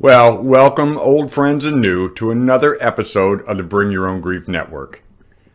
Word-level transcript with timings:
Well, 0.00 0.40
welcome, 0.40 0.96
old 0.96 1.32
friends 1.32 1.64
and 1.64 1.80
new, 1.80 2.14
to 2.14 2.30
another 2.30 2.78
episode 2.80 3.42
of 3.48 3.56
the 3.56 3.64
Bring 3.64 3.90
Your 3.90 4.08
Own 4.08 4.20
Grief 4.20 4.46
Network. 4.46 5.02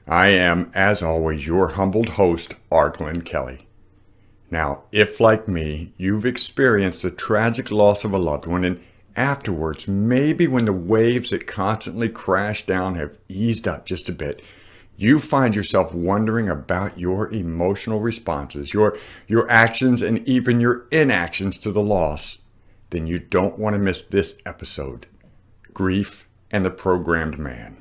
I 0.06 0.32
am, 0.32 0.70
as 0.76 1.02
always, 1.02 1.48
your 1.48 1.70
humbled 1.70 2.10
host, 2.10 2.56
R. 2.70 2.90
Glenn 2.90 3.22
Kelly. 3.22 3.70
Now, 4.52 4.84
if 4.92 5.22
like 5.22 5.48
me, 5.48 5.94
you've 5.96 6.26
experienced 6.26 7.04
the 7.04 7.12
tragic 7.12 7.72
loss 7.72 8.04
of 8.04 8.14
a 8.14 8.18
loved 8.18 8.46
one, 8.46 8.66
and 8.66 8.84
afterwards, 9.16 9.88
maybe 9.88 10.46
when 10.46 10.66
the 10.66 10.74
waves 10.74 11.30
that 11.30 11.48
constantly 11.48 12.10
crash 12.10 12.66
down 12.66 12.96
have 12.96 13.18
eased 13.30 13.66
up 13.66 13.86
just 13.86 14.10
a 14.10 14.12
bit, 14.12 14.42
you 14.98 15.20
find 15.20 15.56
yourself 15.56 15.94
wondering 15.94 16.50
about 16.50 17.00
your 17.00 17.32
emotional 17.32 18.02
responses, 18.02 18.74
your, 18.74 18.98
your 19.26 19.50
actions, 19.50 20.02
and 20.02 20.28
even 20.28 20.60
your 20.60 20.86
inactions 20.92 21.58
to 21.60 21.72
the 21.72 21.82
loss 21.82 22.40
then 22.94 23.08
you 23.08 23.18
don't 23.18 23.58
want 23.58 23.74
to 23.74 23.80
miss 23.80 24.04
this 24.04 24.38
episode 24.46 25.08
Grief 25.74 26.28
and 26.52 26.64
the 26.64 26.70
Programmed 26.70 27.40
Man. 27.40 27.78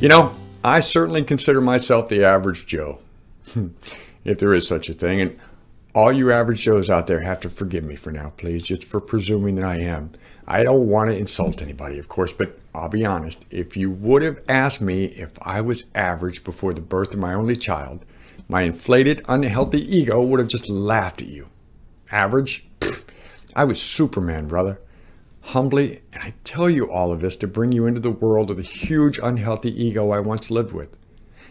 You 0.00 0.08
know, 0.08 0.32
I 0.64 0.80
certainly 0.80 1.22
consider 1.22 1.60
myself 1.60 2.08
the 2.08 2.24
average 2.24 2.66
Joe, 2.66 2.98
if 4.24 4.38
there 4.38 4.54
is 4.54 4.66
such 4.66 4.88
a 4.88 4.94
thing. 4.94 5.20
And 5.20 5.38
all 5.94 6.12
you 6.12 6.30
average 6.30 6.62
Joes 6.62 6.90
out 6.90 7.06
there 7.06 7.20
have 7.20 7.40
to 7.40 7.48
forgive 7.48 7.84
me 7.84 7.96
for 7.96 8.12
now, 8.12 8.30
please, 8.36 8.64
just 8.64 8.84
for 8.84 9.00
presuming 9.00 9.56
that 9.56 9.64
I 9.64 9.78
am. 9.78 10.12
I 10.46 10.64
don't 10.64 10.88
want 10.88 11.10
to 11.10 11.16
insult 11.16 11.62
anybody, 11.62 11.98
of 11.98 12.08
course, 12.08 12.32
but 12.32 12.58
I'll 12.74 12.88
be 12.88 13.04
honest. 13.04 13.44
If 13.50 13.76
you 13.76 13.90
would 13.90 14.22
have 14.22 14.40
asked 14.48 14.80
me 14.80 15.06
if 15.06 15.30
I 15.42 15.60
was 15.60 15.84
average 15.94 16.44
before 16.44 16.74
the 16.74 16.80
birth 16.80 17.14
of 17.14 17.20
my 17.20 17.34
only 17.34 17.56
child, 17.56 18.04
my 18.48 18.62
inflated, 18.62 19.22
unhealthy 19.28 19.80
ego 19.96 20.22
would 20.22 20.40
have 20.40 20.48
just 20.48 20.68
laughed 20.68 21.22
at 21.22 21.28
you. 21.28 21.48
Average? 22.10 22.68
Pfft, 22.80 23.04
I 23.54 23.64
was 23.64 23.80
Superman, 23.80 24.46
brother. 24.46 24.80
Humbly, 25.42 26.02
and 26.12 26.22
I 26.22 26.34
tell 26.44 26.68
you 26.68 26.90
all 26.90 27.12
of 27.12 27.20
this 27.20 27.36
to 27.36 27.46
bring 27.46 27.72
you 27.72 27.86
into 27.86 28.00
the 28.00 28.10
world 28.10 28.50
of 28.50 28.56
the 28.56 28.62
huge, 28.62 29.18
unhealthy 29.22 29.70
ego 29.82 30.10
I 30.10 30.20
once 30.20 30.50
lived 30.50 30.72
with. 30.72 30.96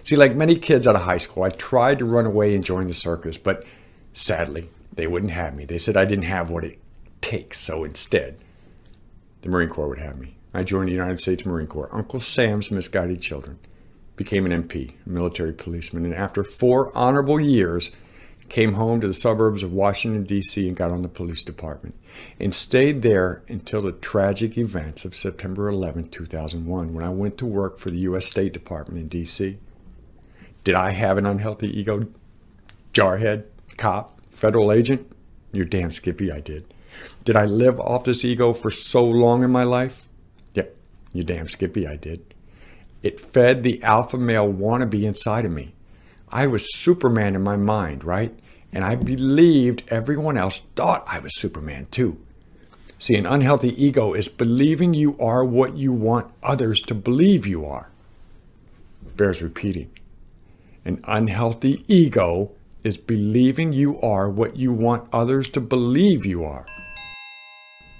See, 0.04 0.16
like 0.16 0.36
many 0.36 0.56
kids 0.56 0.88
out 0.88 0.96
of 0.96 1.02
high 1.02 1.18
school, 1.18 1.44
I 1.44 1.50
tried 1.50 2.00
to 2.00 2.06
run 2.06 2.26
away 2.26 2.56
and 2.56 2.64
join 2.64 2.88
the 2.88 2.94
circus, 2.94 3.38
but 3.38 3.66
Sadly, 4.14 4.70
they 4.94 5.08
wouldn't 5.08 5.32
have 5.32 5.56
me. 5.56 5.66
They 5.66 5.78
said 5.78 5.96
I 5.96 6.06
didn't 6.06 6.26
have 6.26 6.50
what 6.50 6.66
it 6.66 6.80
takes, 7.22 7.60
so 7.60 7.84
instead, 7.84 8.38
the 9.42 9.50
Marine 9.50 9.70
Corps 9.70 9.88
would 9.88 10.00
have 10.00 10.20
me. 10.20 10.36
I 10.54 10.64
joined 10.64 10.90
the 10.90 10.94
United 10.94 11.20
States 11.20 11.46
Marine 11.46 11.68
Corps, 11.68 11.90
Uncle 11.92 12.20
Sam's 12.20 12.72
misguided 12.72 13.22
children, 13.22 13.60
became 14.16 14.46
an 14.46 14.64
MP, 14.64 14.94
a 15.06 15.10
military 15.10 15.54
policeman, 15.54 16.06
and 16.06 16.14
after 16.14 16.44
four 16.44 16.96
honorable 16.98 17.40
years, 17.40 17.92
came 18.50 18.74
home 18.74 19.00
to 19.00 19.08
the 19.08 19.14
suburbs 19.14 19.64
of 19.64 19.72
Washington, 19.72 20.24
D.C., 20.24 20.68
and 20.68 20.76
got 20.76 20.92
on 20.92 21.04
the 21.04 21.08
police 21.08 21.44
department, 21.44 21.96
and 22.40 22.54
stayed 22.54 23.04
there 23.04 23.44
until 23.48 23.82
the 23.84 23.92
tragic 23.92 24.58
events 24.58 25.06
of 25.06 25.16
September 25.16 25.70
11, 25.70 26.10
2001, 26.10 26.94
when 26.94 27.06
I 27.06 27.10
went 27.10 27.38
to 27.38 27.46
work 27.46 27.78
for 27.78 27.92
the 27.92 28.00
U.S. 28.00 28.26
State 28.26 28.52
Department 28.52 29.00
in 29.00 29.08
D.C. 29.08 29.58
Did 30.64 30.76
I 30.76 30.92
have 30.92 31.18
an 31.18 31.26
unhealthy 31.26 31.68
ego? 31.80 32.08
Jarhead? 32.94 33.46
Cop, 33.80 34.22
federal 34.30 34.72
agent? 34.72 35.12
You're 35.52 35.66
damn 35.66 35.90
skippy, 35.90 36.32
I 36.32 36.42
did. 36.42 36.72
Did 37.24 37.36
I 37.36 37.46
live 37.46 37.80
off 37.80 38.04
this 38.04 38.24
ego 38.24 38.54
for 38.54 38.70
so 38.70 39.04
long 39.04 39.42
in 39.42 39.50
my 39.50 39.64
life? 39.64 40.08
Yep, 40.54 40.76
you 41.14 41.24
damn 41.24 41.48
skippy, 41.48 41.88
I 41.88 41.96
did. 41.96 42.36
It 43.02 43.20
fed 43.20 43.64
the 43.64 43.82
alpha 43.82 44.18
male 44.18 44.52
wannabe 44.52 45.04
inside 45.04 45.46
of 45.46 45.52
me. 45.52 45.74
I 46.32 46.46
was 46.46 46.76
Superman 46.76 47.36
in 47.36 47.42
my 47.42 47.56
mind, 47.56 48.04
right? 48.04 48.38
And 48.72 48.84
I 48.84 48.96
believed 48.96 49.84
everyone 49.88 50.38
else 50.38 50.60
thought 50.76 51.04
I 51.08 51.20
was 51.20 51.40
Superman 51.40 51.88
too. 51.90 52.18
See, 53.00 53.16
an 53.16 53.26
unhealthy 53.26 53.82
ego 53.84 54.14
is 54.14 54.28
believing 54.28 54.94
you 54.94 55.18
are 55.20 55.46
what 55.46 55.78
you 55.78 55.94
want 55.94 56.32
others 56.44 56.82
to 56.82 56.94
believe 56.94 57.48
you 57.48 57.66
are. 57.66 57.90
Bears 59.16 59.42
repeating. 59.42 59.90
An 60.84 61.02
unhealthy 61.06 61.84
ego 61.88 62.52
is 62.90 62.98
believing 62.98 63.72
you 63.72 64.02
are 64.02 64.28
what 64.28 64.58
you 64.58 64.74
want 64.74 65.08
others 65.14 65.48
to 65.48 65.62
believe 65.62 66.26
you 66.26 66.44
are. 66.44 66.66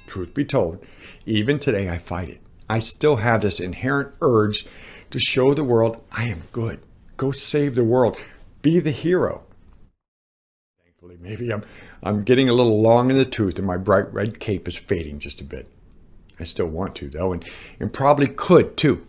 Truth 0.08 0.34
be 0.34 0.44
told, 0.44 0.84
even 1.28 1.60
today 1.60 1.90
I 1.90 2.00
fight 2.00 2.28
it. 2.28 2.42
I 2.68 2.80
still 2.80 3.18
have 3.18 3.42
this 3.42 3.60
inherent 3.60 4.14
urge 4.20 4.66
to 5.12 5.20
show 5.20 5.54
the 5.54 5.64
world 5.64 6.04
I 6.12 6.24
am 6.26 6.42
good. 6.52 6.80
Go 7.18 7.30
save 7.32 7.76
the 7.76 7.84
world. 7.84 8.18
Be 8.64 8.80
the 8.80 8.90
hero. 8.90 9.44
Thankfully, 10.84 11.18
maybe 11.22 11.54
I'm, 11.54 11.64
I'm 12.02 12.24
getting 12.24 12.50
a 12.50 12.54
little 12.54 12.82
long 12.82 13.12
in 13.12 13.18
the 13.20 13.26
tooth 13.26 13.60
and 13.60 13.68
my 13.68 13.78
bright 13.78 14.12
red 14.12 14.40
cape 14.40 14.68
is 14.68 14.76
fading 14.76 15.20
just 15.20 15.40
a 15.40 15.44
bit. 15.44 15.68
I 16.40 16.46
still 16.46 16.68
want 16.68 16.96
to, 16.96 17.10
though, 17.10 17.32
and, 17.32 17.46
and 17.80 17.94
probably 17.94 18.28
could, 18.28 18.76
too. 18.76 19.06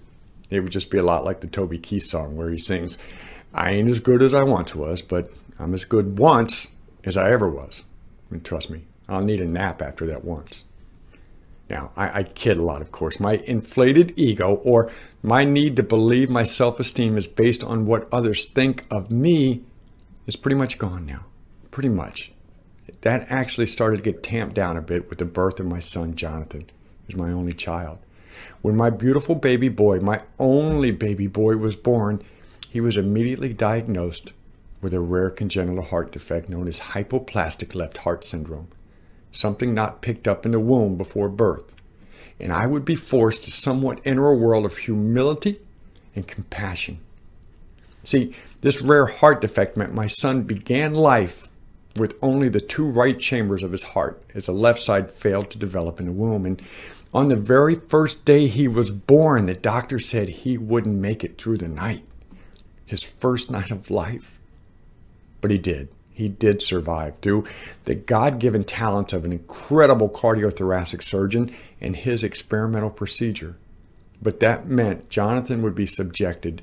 It 0.51 0.61
would 0.61 0.73
just 0.73 0.91
be 0.91 0.99
a 0.99 1.03
lot 1.03 1.25
like 1.25 1.41
the 1.41 1.47
Toby 1.47 1.79
Keith 1.79 2.03
song 2.03 2.37
where 2.37 2.51
he 2.51 2.59
sings, 2.59 2.99
I 3.55 3.71
ain't 3.71 3.89
as 3.89 4.01
good 4.01 4.21
as 4.21 4.35
I 4.35 4.43
once 4.43 4.75
was, 4.75 5.01
but 5.01 5.31
I'm 5.61 5.75
as 5.75 5.85
good 5.85 6.19
once 6.19 6.69
as 7.05 7.17
I 7.17 7.31
ever 7.31 7.49
was. 7.49 7.85
And 8.31 8.45
trust 8.45 8.71
me, 8.71 8.85
I'll 9.09 9.21
need 9.21 9.41
a 9.41 9.47
nap 9.47 9.83
after 9.83 10.07
that 10.07 10.25
once. 10.25 10.65
Now, 11.69 11.93
I, 11.97 12.21
I, 12.21 12.23
kid 12.25 12.57
a 12.57 12.63
lot, 12.63 12.83
of 12.83 12.91
course. 12.91 13.21
My 13.21 13.35
inflated 13.47 14.13
ego 14.17 14.57
or 14.65 14.91
my 15.23 15.45
need 15.45 15.77
to 15.77 15.85
believe 15.85 16.29
my 16.29 16.43
self 16.43 16.81
esteem 16.81 17.17
is 17.17 17.29
based 17.29 17.63
on 17.63 17.87
what 17.87 18.09
others 18.13 18.45
think 18.45 18.87
of 18.91 19.11
me 19.11 19.63
is 20.27 20.35
pretty 20.35 20.57
much 20.57 20.79
gone 20.79 21.07
now. 21.07 21.27
Pretty 21.71 21.89
much. 21.89 22.33
That 23.03 23.27
actually 23.31 23.67
started 23.67 23.99
to 23.99 24.03
get 24.03 24.23
tamped 24.23 24.57
down 24.57 24.77
a 24.77 24.83
bit 24.83 25.09
with 25.09 25.19
the 25.19 25.25
birth 25.25 25.61
of 25.61 25.67
my 25.67 25.79
son, 25.79 26.17
Jonathan, 26.17 26.69
who's 27.07 27.17
my 27.17 27.31
only 27.31 27.53
child. 27.53 27.99
When 28.63 28.77
my 28.77 28.91
beautiful 28.91 29.37
baby 29.37 29.69
boy, 29.69 30.01
my 30.01 30.23
only 30.41 30.91
baby 30.91 31.29
boy, 31.29 31.57
was 31.57 31.77
born, 31.77 32.23
he 32.69 32.81
was 32.81 32.97
immediately 32.97 33.53
diagnosed 33.53 34.33
with 34.81 34.95
a 34.95 35.01
rare 35.01 35.31
congenital 35.31 35.85
heart 35.85 36.13
defect 36.13 36.49
known 36.49 36.69
as 36.69 36.81
hypoplastic 36.81 37.75
left 37.75 37.99
heart 37.99 38.25
syndrome, 38.25 38.69
something 39.33 39.75
not 39.75 40.03
picked 40.03 40.27
up 40.27 40.47
in 40.47 40.53
the 40.53 40.61
womb 40.61 40.97
before 40.97 41.29
birth. 41.29 41.75
And 42.39 42.53
I 42.53 42.67
would 42.67 42.85
be 42.85 42.95
forced 42.95 43.45
to 43.45 43.51
somewhat 43.51 44.01
enter 44.05 44.27
a 44.27 44.35
world 44.35 44.65
of 44.65 44.77
humility 44.77 45.61
and 46.15 46.27
compassion. 46.27 47.01
See, 48.03 48.35
this 48.63 48.81
rare 48.81 49.07
heart 49.07 49.43
defect 49.43 49.77
meant 49.77 49.95
my 49.95 50.07
son 50.07 50.43
began 50.43 50.95
life 50.95 51.49
with 51.97 52.17
only 52.23 52.49
the 52.49 52.61
two 52.61 52.89
right 52.89 53.19
chambers 53.19 53.63
of 53.63 53.73
his 53.73 53.83
heart, 53.83 54.23
as 54.35 54.47
the 54.47 54.53
left 54.53 54.79
side 54.81 55.11
failed 55.11 55.51
to 55.51 55.59
develop 55.59 56.01
in 56.01 56.07
the 56.07 56.13
womb. 56.13 56.47
And 56.47 56.63
on 57.13 57.29
the 57.29 57.37
very 57.37 57.75
first 57.75 58.25
day 58.25 58.47
he 58.47 58.69
was 58.69 58.91
born, 58.91 59.47
the 59.47 59.55
doctor 59.55 59.99
said 59.99 60.29
he 60.29 60.57
wouldn't 60.57 60.97
make 60.97 61.25
it 61.25 61.37
through 61.37 61.59
the 61.59 61.69
night, 61.69 62.05
his 62.87 63.03
first 63.03 63.51
night 63.51 63.71
of 63.71 63.91
life. 63.91 64.40
But 65.41 65.51
he 65.51 65.59
did. 65.59 65.89
He 66.13 66.29
did 66.29 66.61
survive 66.61 67.17
through 67.19 67.45
the 67.85 67.95
God 67.95 68.39
given 68.41 68.63
talents 68.63 69.13
of 69.13 69.25
an 69.25 69.33
incredible 69.33 70.09
cardiothoracic 70.09 71.03
surgeon 71.03 71.51
and 71.81 71.97
his 71.97 72.23
experimental 72.23 72.91
procedure. 72.91 73.57
But 74.21 74.41
that 74.41 74.67
meant 74.67 75.09
Jonathan 75.09 75.63
would 75.63 75.75
be 75.75 75.87
subjected 75.87 76.61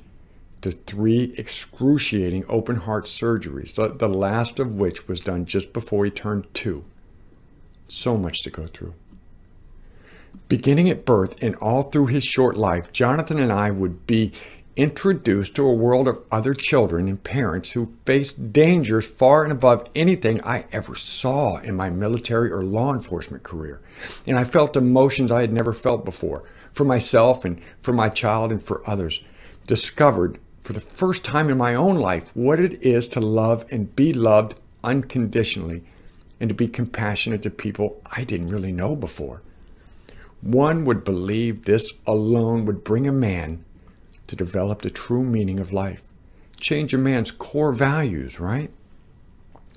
to 0.60 0.70
three 0.70 1.34
excruciating 1.36 2.44
open 2.48 2.76
heart 2.76 3.06
surgeries, 3.06 3.74
the 3.98 4.08
last 4.08 4.58
of 4.60 4.74
which 4.74 5.08
was 5.08 5.20
done 5.20 5.44
just 5.44 5.72
before 5.72 6.04
he 6.04 6.10
turned 6.10 6.52
two. 6.54 6.84
So 7.88 8.16
much 8.16 8.42
to 8.42 8.50
go 8.50 8.66
through. 8.66 8.94
Beginning 10.48 10.88
at 10.88 11.04
birth 11.04 11.42
and 11.42 11.54
all 11.56 11.82
through 11.82 12.06
his 12.06 12.24
short 12.24 12.56
life, 12.56 12.92
Jonathan 12.92 13.38
and 13.38 13.52
I 13.52 13.70
would 13.70 14.06
be 14.06 14.32
introduced 14.78 15.56
to 15.56 15.66
a 15.66 15.74
world 15.74 16.06
of 16.06 16.22
other 16.30 16.54
children 16.54 17.08
and 17.08 17.22
parents 17.24 17.72
who 17.72 17.92
faced 18.04 18.52
dangers 18.52 19.10
far 19.10 19.42
and 19.42 19.50
above 19.50 19.88
anything 19.96 20.40
I 20.44 20.66
ever 20.70 20.94
saw 20.94 21.58
in 21.58 21.74
my 21.74 21.90
military 21.90 22.52
or 22.52 22.62
law 22.62 22.94
enforcement 22.94 23.42
career. 23.42 23.80
And 24.24 24.38
I 24.38 24.44
felt 24.44 24.76
emotions 24.76 25.32
I 25.32 25.40
had 25.40 25.52
never 25.52 25.72
felt 25.72 26.04
before 26.04 26.44
for 26.72 26.84
myself 26.84 27.44
and 27.44 27.60
for 27.80 27.92
my 27.92 28.08
child 28.08 28.52
and 28.52 28.62
for 28.62 28.88
others. 28.88 29.20
Discovered 29.66 30.38
for 30.60 30.72
the 30.74 30.80
first 30.80 31.24
time 31.24 31.50
in 31.50 31.58
my 31.58 31.74
own 31.74 31.96
life 31.96 32.30
what 32.36 32.60
it 32.60 32.80
is 32.80 33.08
to 33.08 33.20
love 33.20 33.64
and 33.72 33.96
be 33.96 34.12
loved 34.12 34.54
unconditionally 34.84 35.82
and 36.38 36.48
to 36.50 36.54
be 36.54 36.68
compassionate 36.68 37.42
to 37.42 37.50
people 37.50 38.00
I 38.12 38.22
didn't 38.22 38.50
really 38.50 38.70
know 38.70 38.94
before. 38.94 39.42
One 40.40 40.84
would 40.84 41.02
believe 41.02 41.64
this 41.64 41.92
alone 42.06 42.64
would 42.66 42.84
bring 42.84 43.08
a 43.08 43.12
man 43.12 43.64
to 44.28 44.36
develop 44.36 44.82
the 44.82 44.90
true 44.90 45.24
meaning 45.24 45.58
of 45.58 45.72
life. 45.72 46.02
Change 46.60 46.94
a 46.94 46.98
man's 46.98 47.30
core 47.30 47.72
values, 47.72 48.40
right? 48.40 48.72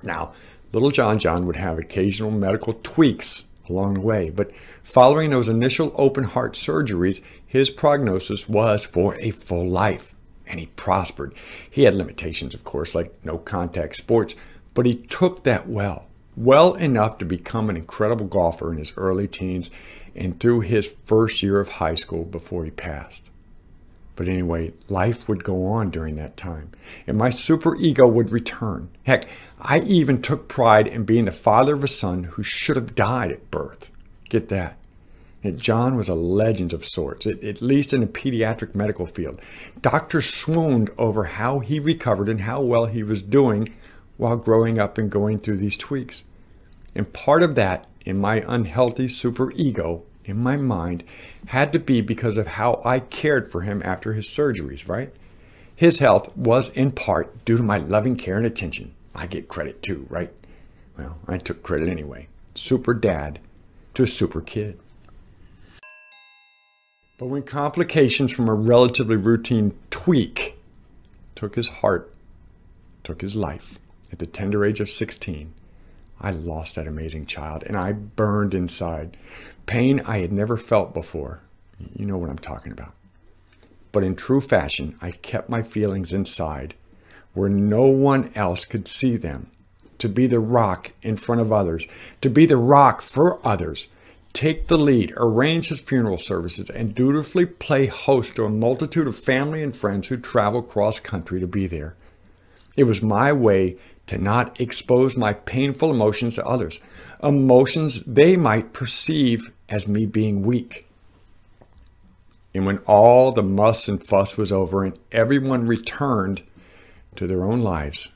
Now, 0.03 0.33
Little 0.73 0.91
John 0.91 1.19
John 1.19 1.45
would 1.47 1.57
have 1.57 1.77
occasional 1.77 2.31
medical 2.31 2.73
tweaks 2.83 3.43
along 3.69 3.95
the 3.95 4.01
way, 4.01 4.29
but 4.29 4.51
following 4.83 5.29
those 5.29 5.49
initial 5.49 5.93
open 5.95 6.23
heart 6.23 6.53
surgeries, 6.53 7.21
his 7.45 7.69
prognosis 7.69 8.47
was 8.47 8.85
for 8.85 9.15
a 9.15 9.31
full 9.31 9.67
life, 9.67 10.15
and 10.47 10.59
he 10.59 10.67
prospered. 10.67 11.33
He 11.69 11.83
had 11.83 11.95
limitations, 11.95 12.53
of 12.53 12.63
course, 12.63 12.95
like 12.95 13.13
no 13.25 13.37
contact 13.37 13.95
sports, 13.95 14.35
but 14.73 14.85
he 14.85 14.93
took 14.93 15.43
that 15.43 15.67
well, 15.67 16.07
well 16.35 16.73
enough 16.75 17.17
to 17.17 17.25
become 17.25 17.69
an 17.69 17.77
incredible 17.77 18.25
golfer 18.25 18.71
in 18.71 18.77
his 18.77 18.93
early 18.97 19.27
teens 19.27 19.69
and 20.15 20.39
through 20.39 20.61
his 20.61 20.95
first 21.03 21.41
year 21.41 21.59
of 21.59 21.69
high 21.69 21.95
school 21.95 22.25
before 22.25 22.65
he 22.65 22.71
passed. 22.71 23.30
But 24.15 24.27
anyway, 24.27 24.73
life 24.89 25.27
would 25.27 25.43
go 25.43 25.65
on 25.65 25.89
during 25.89 26.15
that 26.17 26.37
time, 26.37 26.71
and 27.07 27.17
my 27.17 27.29
super 27.29 27.75
ego 27.77 28.07
would 28.07 28.31
return. 28.31 28.89
Heck, 29.03 29.29
I 29.59 29.79
even 29.79 30.21
took 30.21 30.47
pride 30.47 30.87
in 30.87 31.05
being 31.05 31.25
the 31.25 31.31
father 31.31 31.73
of 31.73 31.83
a 31.83 31.87
son 31.87 32.25
who 32.25 32.43
should 32.43 32.75
have 32.75 32.93
died 32.93 33.31
at 33.31 33.49
birth. 33.51 33.89
Get 34.29 34.49
that. 34.49 34.77
And 35.43 35.57
John 35.57 35.95
was 35.95 36.07
a 36.07 36.13
legend 36.13 36.71
of 36.71 36.85
sorts, 36.85 37.25
at 37.25 37.61
least 37.61 37.93
in 37.93 38.01
the 38.01 38.07
pediatric 38.07 38.75
medical 38.75 39.07
field. 39.07 39.41
Doctors 39.81 40.29
swooned 40.29 40.91
over 40.97 41.23
how 41.23 41.59
he 41.59 41.79
recovered 41.79 42.29
and 42.29 42.41
how 42.41 42.61
well 42.61 42.85
he 42.85 43.01
was 43.01 43.23
doing 43.23 43.73
while 44.17 44.37
growing 44.37 44.77
up 44.77 44.99
and 44.99 45.09
going 45.09 45.39
through 45.39 45.57
these 45.57 45.77
tweaks. 45.77 46.25
And 46.93 47.11
part 47.11 47.41
of 47.41 47.55
that, 47.55 47.87
in 48.05 48.19
my 48.19 48.43
unhealthy 48.47 49.07
super 49.07 49.51
ego, 49.53 50.03
in 50.25 50.37
my 50.37 50.57
mind 50.57 51.03
had 51.47 51.73
to 51.73 51.79
be 51.79 52.01
because 52.01 52.37
of 52.37 52.47
how 52.47 52.81
I 52.85 52.99
cared 52.99 53.47
for 53.49 53.61
him 53.61 53.81
after 53.83 54.13
his 54.13 54.27
surgeries, 54.27 54.87
right? 54.87 55.13
His 55.75 55.99
health 55.99 56.35
was 56.37 56.69
in 56.69 56.91
part 56.91 57.43
due 57.43 57.57
to 57.57 57.63
my 57.63 57.77
loving 57.77 58.15
care 58.15 58.37
and 58.37 58.45
attention. 58.45 58.93
I 59.15 59.27
get 59.27 59.47
credit 59.47 59.81
too, 59.81 60.05
right? 60.09 60.31
Well, 60.97 61.17
I 61.27 61.37
took 61.37 61.63
credit 61.63 61.89
anyway. 61.89 62.27
Super 62.53 62.93
dad 62.93 63.39
to 63.95 64.03
a 64.03 64.07
super 64.07 64.41
kid. 64.41 64.77
But 67.17 67.27
when 67.27 67.43
complications 67.43 68.31
from 68.31 68.47
a 68.47 68.53
relatively 68.53 69.15
routine 69.15 69.77
tweak 69.89 70.57
took 71.35 71.55
his 71.55 71.67
heart, 71.67 72.13
took 73.03 73.21
his 73.21 73.35
life 73.35 73.79
at 74.11 74.19
the 74.19 74.25
tender 74.25 74.65
age 74.65 74.79
of 74.79 74.89
16, 74.89 75.53
I 76.19 76.31
lost 76.31 76.75
that 76.75 76.87
amazing 76.87 77.25
child 77.25 77.63
and 77.65 77.75
I 77.75 77.93
burned 77.93 78.53
inside. 78.53 79.17
Pain 79.71 80.01
I 80.01 80.17
had 80.17 80.33
never 80.33 80.57
felt 80.57 80.93
before. 80.93 81.39
You 81.95 82.05
know 82.05 82.17
what 82.17 82.29
I'm 82.29 82.37
talking 82.37 82.73
about. 82.73 82.93
But 83.93 84.03
in 84.03 84.17
true 84.17 84.41
fashion, 84.41 84.97
I 85.01 85.11
kept 85.11 85.47
my 85.47 85.63
feelings 85.63 86.11
inside 86.11 86.73
where 87.33 87.47
no 87.47 87.83
one 87.83 88.33
else 88.35 88.65
could 88.65 88.85
see 88.85 89.15
them. 89.15 89.49
To 89.99 90.09
be 90.09 90.27
the 90.27 90.41
rock 90.41 90.91
in 91.03 91.15
front 91.15 91.39
of 91.39 91.53
others, 91.53 91.87
to 92.19 92.29
be 92.29 92.45
the 92.45 92.57
rock 92.57 93.01
for 93.01 93.39
others, 93.47 93.87
take 94.33 94.67
the 94.67 94.77
lead, 94.77 95.13
arrange 95.15 95.69
his 95.69 95.79
funeral 95.79 96.17
services, 96.17 96.69
and 96.69 96.93
dutifully 96.93 97.45
play 97.45 97.85
host 97.85 98.35
to 98.35 98.43
a 98.43 98.49
multitude 98.49 99.07
of 99.07 99.17
family 99.17 99.63
and 99.63 99.73
friends 99.73 100.09
who 100.09 100.17
travel 100.17 100.61
cross 100.61 100.99
country 100.99 101.39
to 101.39 101.47
be 101.47 101.65
there. 101.65 101.95
It 102.75 102.83
was 102.83 103.01
my 103.01 103.31
way 103.31 103.77
to 104.07 104.17
not 104.17 104.59
expose 104.59 105.15
my 105.15 105.31
painful 105.31 105.91
emotions 105.91 106.35
to 106.35 106.45
others, 106.45 106.81
emotions 107.23 108.03
they 108.05 108.35
might 108.35 108.73
perceive 108.73 109.49
as 109.71 109.87
me 109.87 110.05
being 110.05 110.43
weak. 110.43 110.85
And 112.53 112.65
when 112.65 112.79
all 112.79 113.31
the 113.31 113.41
muss 113.41 113.87
and 113.87 114.05
fuss 114.05 114.37
was 114.37 114.51
over 114.51 114.83
and 114.83 114.99
everyone 115.11 115.65
returned 115.65 116.43
to 117.15 117.25
their 117.25 117.43
own 117.43 117.61
lives, 117.61 118.09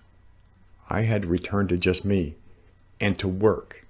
I 0.90 1.02
had 1.04 1.24
to 1.24 1.28
return 1.28 1.68
to 1.69 1.78
just 1.78 2.04
me 2.04 2.36
and 3.00 3.18
to 3.19 3.28
work. 3.28 3.86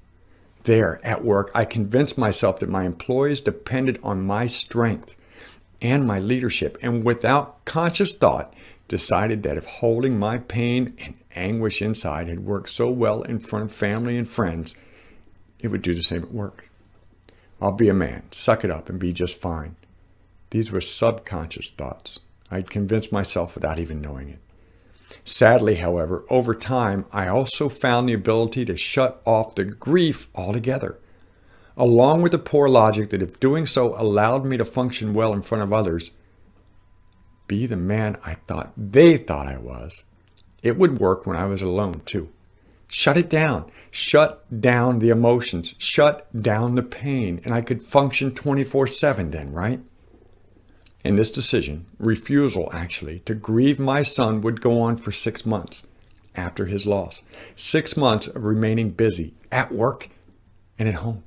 There 0.64 1.00
at 1.04 1.26
work, 1.26 1.52
I 1.54 1.66
convinced 1.66 2.18
myself 2.18 2.60
that 2.60 2.70
my 2.70 2.86
employees 2.86 3.42
depended 3.42 4.00
on 4.04 4.26
my 4.26 4.48
strength 4.48 5.16
and 5.82 6.08
my 6.08 6.20
leadership, 6.20 6.78
and 6.82 7.04
without 7.04 7.66
conscious 7.66 8.16
thought, 8.16 8.54
decided 8.88 9.44
that 9.44 9.58
if 9.58 9.66
holding 9.66 10.18
my 10.18 10.38
pain 10.38 10.96
and 11.04 11.16
anguish 11.36 11.82
inside 11.82 12.28
had 12.28 12.46
worked 12.46 12.70
so 12.70 12.90
well 12.90 13.24
in 13.24 13.40
front 13.40 13.66
of 13.66 13.72
family 13.72 14.18
and 14.18 14.28
friends, 14.28 14.76
it 15.60 15.68
would 15.68 15.82
do 15.82 15.94
the 15.94 16.02
same 16.02 16.24
at 16.24 16.32
work. 16.32 16.70
I'll 17.62 17.72
be 17.72 17.90
a 17.90 17.94
man, 17.94 18.24
suck 18.32 18.64
it 18.64 18.72
up, 18.72 18.90
and 18.90 19.00
be 19.00 19.14
just 19.14 19.40
fine. 19.40 19.76
These 20.50 20.72
were 20.72 20.82
subconscious 20.82 21.70
thoughts. 21.70 22.20
I'd 22.52 22.70
convinced 22.70 23.12
myself 23.12 23.56
without 23.56 23.80
even 23.80 24.02
knowing 24.02 24.30
it. 24.30 24.40
Sadly, 25.24 25.76
however, 25.76 26.24
over 26.30 26.54
time, 26.54 27.06
I 27.12 27.28
also 27.28 27.70
found 27.70 28.08
the 28.08 28.14
ability 28.14 28.66
to 28.66 28.78
shut 28.78 29.22
off 29.26 29.56
the 29.56 29.66
grief 29.66 30.28
altogether, 30.36 31.00
along 31.76 32.22
with 32.22 32.32
the 32.32 32.40
poor 32.40 32.70
logic 32.70 33.10
that 33.10 33.22
if 33.22 33.40
doing 33.40 33.66
so 33.66 34.00
allowed 34.00 34.46
me 34.46 34.58
to 34.58 34.66
function 34.66 35.14
well 35.14 35.34
in 35.34 35.42
front 35.42 35.64
of 35.64 35.74
others, 35.74 36.12
be 37.48 37.66
the 37.66 37.78
man 37.78 38.18
I 38.26 38.36
thought 38.48 38.74
they 38.78 39.18
thought 39.18 39.48
I 39.48 39.58
was, 39.58 40.04
it 40.64 40.78
would 40.78 41.00
work 41.00 41.26
when 41.26 41.38
I 41.38 41.46
was 41.46 41.62
alone 41.62 42.02
too. 42.06 42.30
Shut 42.88 43.18
it 43.18 43.30
down. 43.30 43.70
Shut 43.92 44.62
down 44.62 45.00
the 45.00 45.10
emotions. 45.10 45.76
Shut 45.78 46.28
down 46.36 46.76
the 46.76 46.84
pain. 46.84 47.42
And 47.44 47.54
I 47.54 47.62
could 47.62 47.84
function 47.84 48.32
24 48.32 48.88
7 48.88 49.32
then, 49.32 49.52
right? 49.52 49.80
And 51.04 51.20
this 51.20 51.32
decision, 51.32 51.86
refusal 52.00 52.70
actually, 52.74 53.20
to 53.20 53.36
grieve 53.36 53.80
my 53.80 54.02
son 54.02 54.42
would 54.42 54.60
go 54.60 54.82
on 54.82 54.98
for 54.98 55.12
six 55.12 55.46
months 55.46 55.86
after 56.36 56.66
his 56.66 56.88
loss. 56.88 57.22
Six 57.56 57.96
months 57.96 58.28
of 58.28 58.44
remaining 58.44 58.90
busy 58.90 59.36
at 59.52 59.72
work 59.72 60.10
and 60.80 60.90
at 60.90 60.96
home, 60.96 61.24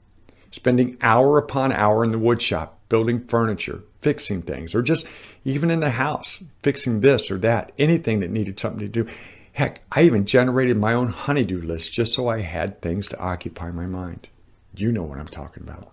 spending 0.51 0.99
hour 1.01 1.39
upon 1.39 1.73
hour 1.73 2.05
in 2.05 2.11
the 2.11 2.19
woodshop, 2.19 2.71
building 2.89 3.25
furniture, 3.27 3.85
fixing 4.01 4.43
things, 4.43 4.75
or 4.75 4.83
just 4.83 5.07
even 5.45 5.71
in 5.71 5.81
the 5.81 5.91
house, 5.91 6.43
fixing 6.63 7.01
this 7.01 7.31
or 7.31 7.39
that, 7.39 7.73
anything 7.79 8.21
that 8.21 8.31
needed 8.31 8.59
something 8.59 8.81
to 8.81 8.89
do. 8.89 9.07
Heck, 9.59 9.83
I 9.91 10.03
even 10.03 10.25
generated 10.25 10.77
my 10.77 10.95
own 10.95 11.09
honeydew 11.09 11.61
list 11.63 11.93
just 11.93 12.15
so 12.15 12.29
I 12.29 12.43
had 12.43 12.81
things 12.81 13.09
to 13.09 13.19
occupy 13.19 13.73
my 13.73 13.87
mind. 13.87 14.29
You 14.77 14.93
know 14.93 15.03
what 15.03 15.19
I'm 15.19 15.27
talking 15.27 15.65
about. 15.65 15.91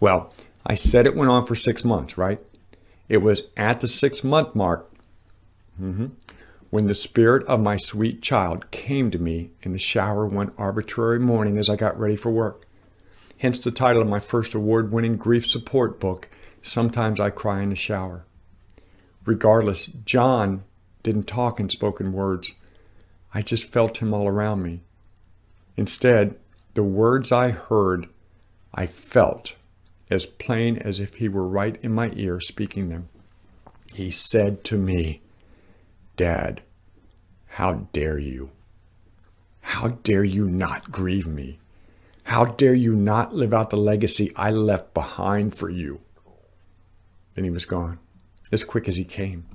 Well, 0.00 0.34
I 0.66 0.74
said 0.74 1.06
it 1.06 1.16
went 1.16 1.30
on 1.30 1.46
for 1.46 1.54
six 1.54 1.82
months, 1.82 2.18
right? 2.18 2.38
It 3.08 3.22
was 3.22 3.44
at 3.56 3.80
the 3.80 3.88
six 3.88 4.22
month 4.22 4.54
mark 4.54 4.92
mm-hmm, 5.80 6.08
when 6.68 6.84
the 6.84 6.92
spirit 6.92 7.46
of 7.46 7.58
my 7.58 7.78
sweet 7.78 8.20
child 8.20 8.70
came 8.70 9.10
to 9.12 9.18
me 9.18 9.52
in 9.62 9.72
the 9.72 9.78
shower 9.78 10.26
one 10.26 10.52
arbitrary 10.58 11.18
morning 11.18 11.56
as 11.56 11.70
I 11.70 11.76
got 11.76 11.98
ready 11.98 12.16
for 12.16 12.30
work. 12.30 12.66
Hence 13.38 13.64
the 13.64 13.70
title 13.70 14.02
of 14.02 14.08
my 14.08 14.20
first 14.20 14.52
award 14.52 14.92
winning 14.92 15.16
grief 15.16 15.46
support 15.46 15.98
book, 15.98 16.28
Sometimes 16.60 17.18
I 17.18 17.30
Cry 17.30 17.62
in 17.62 17.70
the 17.70 17.76
Shower. 17.76 18.26
Regardless, 19.24 19.86
John 19.86 20.64
didn't 21.08 21.26
talk 21.26 21.58
in 21.58 21.70
spoken 21.70 22.12
words. 22.12 22.52
I 23.32 23.40
just 23.40 23.72
felt 23.72 23.96
him 23.96 24.12
all 24.12 24.28
around 24.28 24.62
me. 24.62 24.82
Instead, 25.74 26.36
the 26.74 26.82
words 26.82 27.32
I 27.32 27.48
heard, 27.48 28.08
I 28.74 28.84
felt 28.84 29.56
as 30.10 30.26
plain 30.26 30.76
as 30.76 31.00
if 31.00 31.14
he 31.14 31.26
were 31.26 31.48
right 31.48 31.78
in 31.80 31.94
my 31.94 32.12
ear 32.14 32.40
speaking 32.40 32.90
them. 32.90 33.08
He 33.94 34.10
said 34.10 34.64
to 34.64 34.76
me, 34.76 35.22
Dad, 36.16 36.60
how 37.46 37.88
dare 37.92 38.18
you? 38.18 38.50
How 39.60 39.88
dare 39.88 40.24
you 40.24 40.46
not 40.46 40.92
grieve 40.92 41.26
me? 41.26 41.58
How 42.24 42.44
dare 42.44 42.74
you 42.74 42.94
not 42.94 43.34
live 43.34 43.54
out 43.54 43.70
the 43.70 43.78
legacy 43.78 44.30
I 44.36 44.50
left 44.50 44.92
behind 44.92 45.56
for 45.56 45.70
you? 45.70 46.02
Then 47.34 47.44
he 47.44 47.50
was 47.50 47.64
gone 47.64 47.98
as 48.52 48.62
quick 48.62 48.88
as 48.88 48.96
he 48.96 49.04
came. 49.04 49.46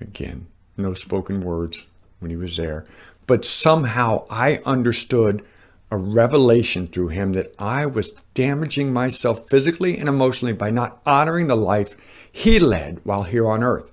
Again, 0.00 0.46
no 0.76 0.94
spoken 0.94 1.40
words 1.40 1.86
when 2.18 2.30
he 2.30 2.36
was 2.36 2.56
there, 2.56 2.86
but 3.26 3.44
somehow 3.44 4.26
I 4.30 4.60
understood 4.66 5.42
a 5.90 5.96
revelation 5.96 6.86
through 6.86 7.08
him 7.08 7.32
that 7.32 7.54
I 7.58 7.86
was 7.86 8.12
damaging 8.34 8.92
myself 8.92 9.48
physically 9.48 9.96
and 9.98 10.08
emotionally 10.08 10.52
by 10.52 10.70
not 10.70 11.00
honoring 11.06 11.46
the 11.46 11.56
life 11.56 11.96
he 12.30 12.58
led 12.58 13.00
while 13.04 13.22
here 13.22 13.48
on 13.48 13.62
earth. 13.62 13.90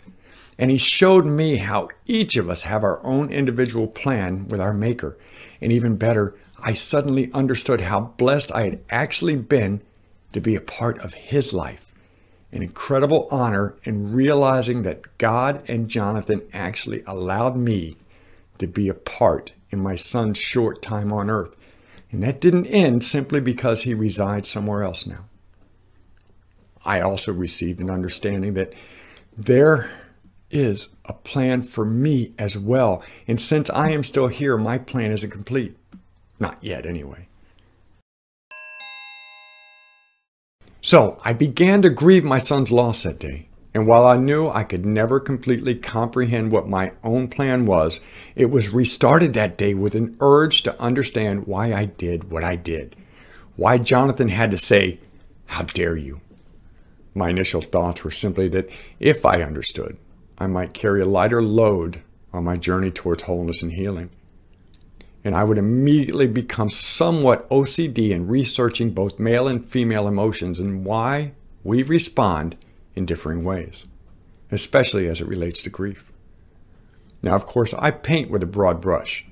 And 0.58 0.70
he 0.70 0.78
showed 0.78 1.26
me 1.26 1.58
how 1.58 1.90
each 2.06 2.36
of 2.36 2.50
us 2.50 2.64
have 2.64 2.84
our 2.84 3.04
own 3.06 3.32
individual 3.32 3.88
plan 3.88 4.48
with 4.48 4.60
our 4.60 4.74
Maker. 4.74 5.18
And 5.62 5.72
even 5.72 5.98
better, 5.98 6.36
I 6.60 6.74
suddenly 6.74 7.32
understood 7.34 7.82
how 7.82 8.14
blessed 8.18 8.52
I 8.52 8.64
had 8.64 8.80
actually 8.90 9.36
been 9.36 9.82
to 10.34 10.40
be 10.40 10.56
a 10.56 10.62
part 10.62 11.00
of 11.00 11.14
his 11.14 11.54
life 11.54 11.93
an 12.54 12.62
incredible 12.62 13.28
honor 13.32 13.76
in 13.84 14.14
realizing 14.14 14.84
that 14.84 15.18
God 15.18 15.68
and 15.68 15.90
Jonathan 15.90 16.44
actually 16.54 17.04
allowed 17.08 17.58
me 17.58 17.98
to 18.60 18.68
be 18.68 18.88
a 18.88 18.94
part 18.94 19.54
in 19.72 19.80
my 19.80 19.96
son's 19.96 20.38
short 20.38 20.82
time 20.82 21.12
on 21.12 21.32
earth. 21.32 21.56
And 22.12 22.22
that 22.22 22.40
didn't 22.40 22.68
end 22.68 23.04
simply 23.04 23.42
because 23.42 23.84
he 23.84 23.96
resides 23.96 24.48
somewhere 24.48 24.84
else 24.84 25.08
now. 25.08 25.26
I 26.86 27.02
also 27.02 27.34
received 27.34 27.82
an 27.82 27.90
understanding 27.90 28.54
that 28.54 28.74
there 29.36 29.90
is 30.52 30.90
a 31.06 31.14
plan 31.14 31.64
for 31.64 31.84
me 31.84 32.34
as 32.38 32.56
well. 32.56 33.04
And 33.28 33.42
since 33.42 33.72
I 33.72 33.90
am 33.90 34.04
still 34.04 34.28
here, 34.28 34.58
my 34.58 34.78
plan 34.78 35.12
isn't 35.12 35.32
complete. 35.32 35.76
Not 36.40 36.64
yet, 36.64 36.86
anyway. 36.86 37.28
So 40.86 41.18
I 41.24 41.32
began 41.32 41.82
to 41.84 41.90
grieve 41.90 42.26
my 42.26 42.40
son's 42.40 42.70
loss 42.70 43.04
that 43.04 43.18
day. 43.18 43.48
And 43.74 43.88
while 43.88 44.06
I 44.06 44.18
knew 44.18 44.50
I 44.50 44.66
could 44.66 44.86
never 44.86 45.18
completely 45.18 45.76
comprehend 45.76 46.52
what 46.52 46.68
my 46.68 46.92
own 47.06 47.30
plan 47.30 47.66
was, 47.66 48.02
it 48.36 48.52
was 48.52 48.74
restarted 48.74 49.34
that 49.34 49.58
day 49.58 49.74
with 49.74 49.96
an 49.96 50.18
urge 50.20 50.62
to 50.64 50.82
understand 50.82 51.48
why 51.48 51.74
I 51.74 51.86
did 51.86 52.30
what 52.30 52.44
I 52.44 52.58
did. 52.58 52.98
Why 53.56 53.78
Jonathan 53.78 54.28
had 54.28 54.52
to 54.52 54.58
say, 54.58 55.00
How 55.46 55.64
dare 55.64 55.96
you? 55.96 56.20
My 57.16 57.30
initial 57.30 57.62
thoughts 57.62 58.04
were 58.04 58.12
simply 58.12 58.50
that 58.50 58.70
if 59.00 59.26
I 59.26 59.42
understood, 59.42 59.98
I 60.38 60.48
might 60.48 60.74
carry 60.74 61.02
a 61.02 61.06
lighter 61.06 61.42
load 61.42 62.04
on 62.34 62.44
my 62.44 62.58
journey 62.58 62.92
towards 62.92 63.24
wholeness 63.24 63.62
and 63.62 63.72
healing. 63.72 64.10
And 65.24 65.36
I 65.36 65.44
would 65.44 65.58
immediately 65.58 66.28
become 66.28 66.70
somewhat 66.70 67.48
OCD 67.50 68.10
in 68.10 68.28
researching 68.28 68.92
both 68.92 69.20
male 69.20 69.48
and 69.48 69.64
female 69.64 70.08
emotions 70.08 70.60
and 70.60 70.86
why 70.86 71.34
we 71.64 71.82
respond 71.84 72.58
in 72.96 73.06
differing 73.06 73.44
ways, 73.44 73.86
especially 74.52 75.08
as 75.08 75.22
it 75.22 75.28
relates 75.28 75.62
to 75.64 75.70
grief. 75.70 76.12
Now, 77.22 77.36
of 77.36 77.46
course, 77.46 77.74
I 77.74 77.92
paint 77.92 78.30
with 78.30 78.44
a 78.44 78.48
broad 78.48 78.82
brush, 78.82 79.26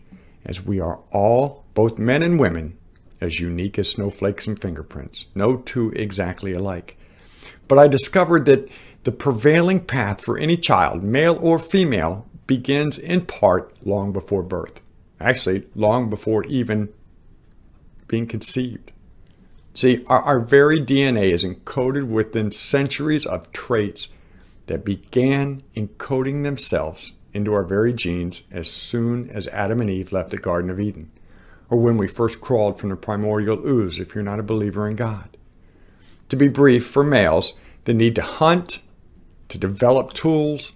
as 0.45 0.63
we 0.63 0.79
are 0.79 1.00
all, 1.12 1.65
both 1.74 2.00
men 2.00 2.24
and 2.24 2.39
women, 2.39 2.77
as 3.19 3.39
unique 3.39 3.77
as 3.77 3.89
snowflakes 3.89 4.48
and 4.48 4.60
fingerprints, 4.60 5.25
no 5.36 5.57
two 5.57 5.91
exactly 5.91 6.53
alike. 6.53 6.98
But 7.67 7.77
I 7.77 7.88
discovered 7.88 8.45
that 8.45 8.67
the 9.03 9.12
prevailing 9.12 9.81
path 9.81 10.24
for 10.24 10.38
any 10.38 10.57
child, 10.57 11.03
male 11.03 11.38
or 11.41 11.60
female, 11.60 12.27
begins 12.48 12.98
in 12.98 13.25
part 13.25 13.74
long 13.86 14.12
before 14.12 14.43
birth. 14.43 14.80
Actually, 15.21 15.67
long 15.75 16.09
before 16.09 16.43
even 16.45 16.89
being 18.07 18.27
conceived. 18.27 18.91
See, 19.73 20.03
our, 20.07 20.21
our 20.21 20.39
very 20.39 20.81
DNA 20.81 21.31
is 21.31 21.43
encoded 21.43 22.07
within 22.07 22.51
centuries 22.51 23.25
of 23.25 23.51
traits 23.53 24.09
that 24.67 24.83
began 24.83 25.63
encoding 25.75 26.43
themselves 26.43 27.13
into 27.33 27.53
our 27.53 27.63
very 27.63 27.93
genes 27.93 28.43
as 28.51 28.69
soon 28.69 29.29
as 29.29 29.47
Adam 29.47 29.79
and 29.79 29.89
Eve 29.89 30.11
left 30.11 30.31
the 30.31 30.37
Garden 30.37 30.69
of 30.69 30.79
Eden, 30.79 31.11
or 31.69 31.79
when 31.79 31.97
we 31.97 32.07
first 32.07 32.41
crawled 32.41 32.79
from 32.79 32.89
the 32.89 32.95
primordial 32.95 33.65
ooze, 33.65 33.99
if 33.99 34.13
you're 34.13 34.23
not 34.23 34.39
a 34.39 34.43
believer 34.43 34.87
in 34.89 34.95
God. 34.95 35.37
To 36.29 36.35
be 36.35 36.47
brief, 36.47 36.85
for 36.85 37.03
males, 37.03 37.53
the 37.85 37.93
need 37.93 38.15
to 38.15 38.21
hunt, 38.21 38.81
to 39.49 39.57
develop 39.57 40.13
tools, 40.13 40.73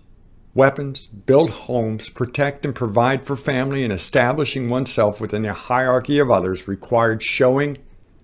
weapons, 0.55 1.05
build 1.05 1.49
homes, 1.49 2.09
protect 2.09 2.65
and 2.65 2.73
provide 2.73 3.27
for 3.27 3.35
family, 3.35 3.83
and 3.83 3.93
establishing 3.93 4.69
oneself 4.69 5.21
within 5.21 5.45
a 5.45 5.53
hierarchy 5.53 6.17
of 6.17 6.31
others 6.31 6.67
required 6.67 7.21
showing 7.21 7.77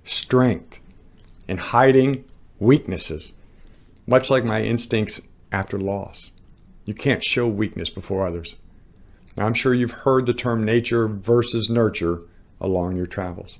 strength 0.04 0.80
and 1.48 1.60
hiding 1.60 2.24
weaknesses, 2.60 3.34
much 4.08 4.30
like 4.30 4.46
my 4.46 4.64
instincts 4.64 5.22
after 5.52 5.78
loss. 5.78 6.32
You 6.86 6.94
can't 6.94 7.24
show 7.24 7.48
weakness 7.48 7.90
before 7.90 8.26
others. 8.26 8.56
Now, 9.36 9.46
I'm 9.46 9.54
sure 9.54 9.74
you've 9.74 9.92
heard 9.92 10.26
the 10.26 10.34
term 10.34 10.64
nature 10.64 11.08
versus 11.08 11.70
nurture 11.70 12.22
along 12.60 12.96
your 12.96 13.06
travels. 13.06 13.60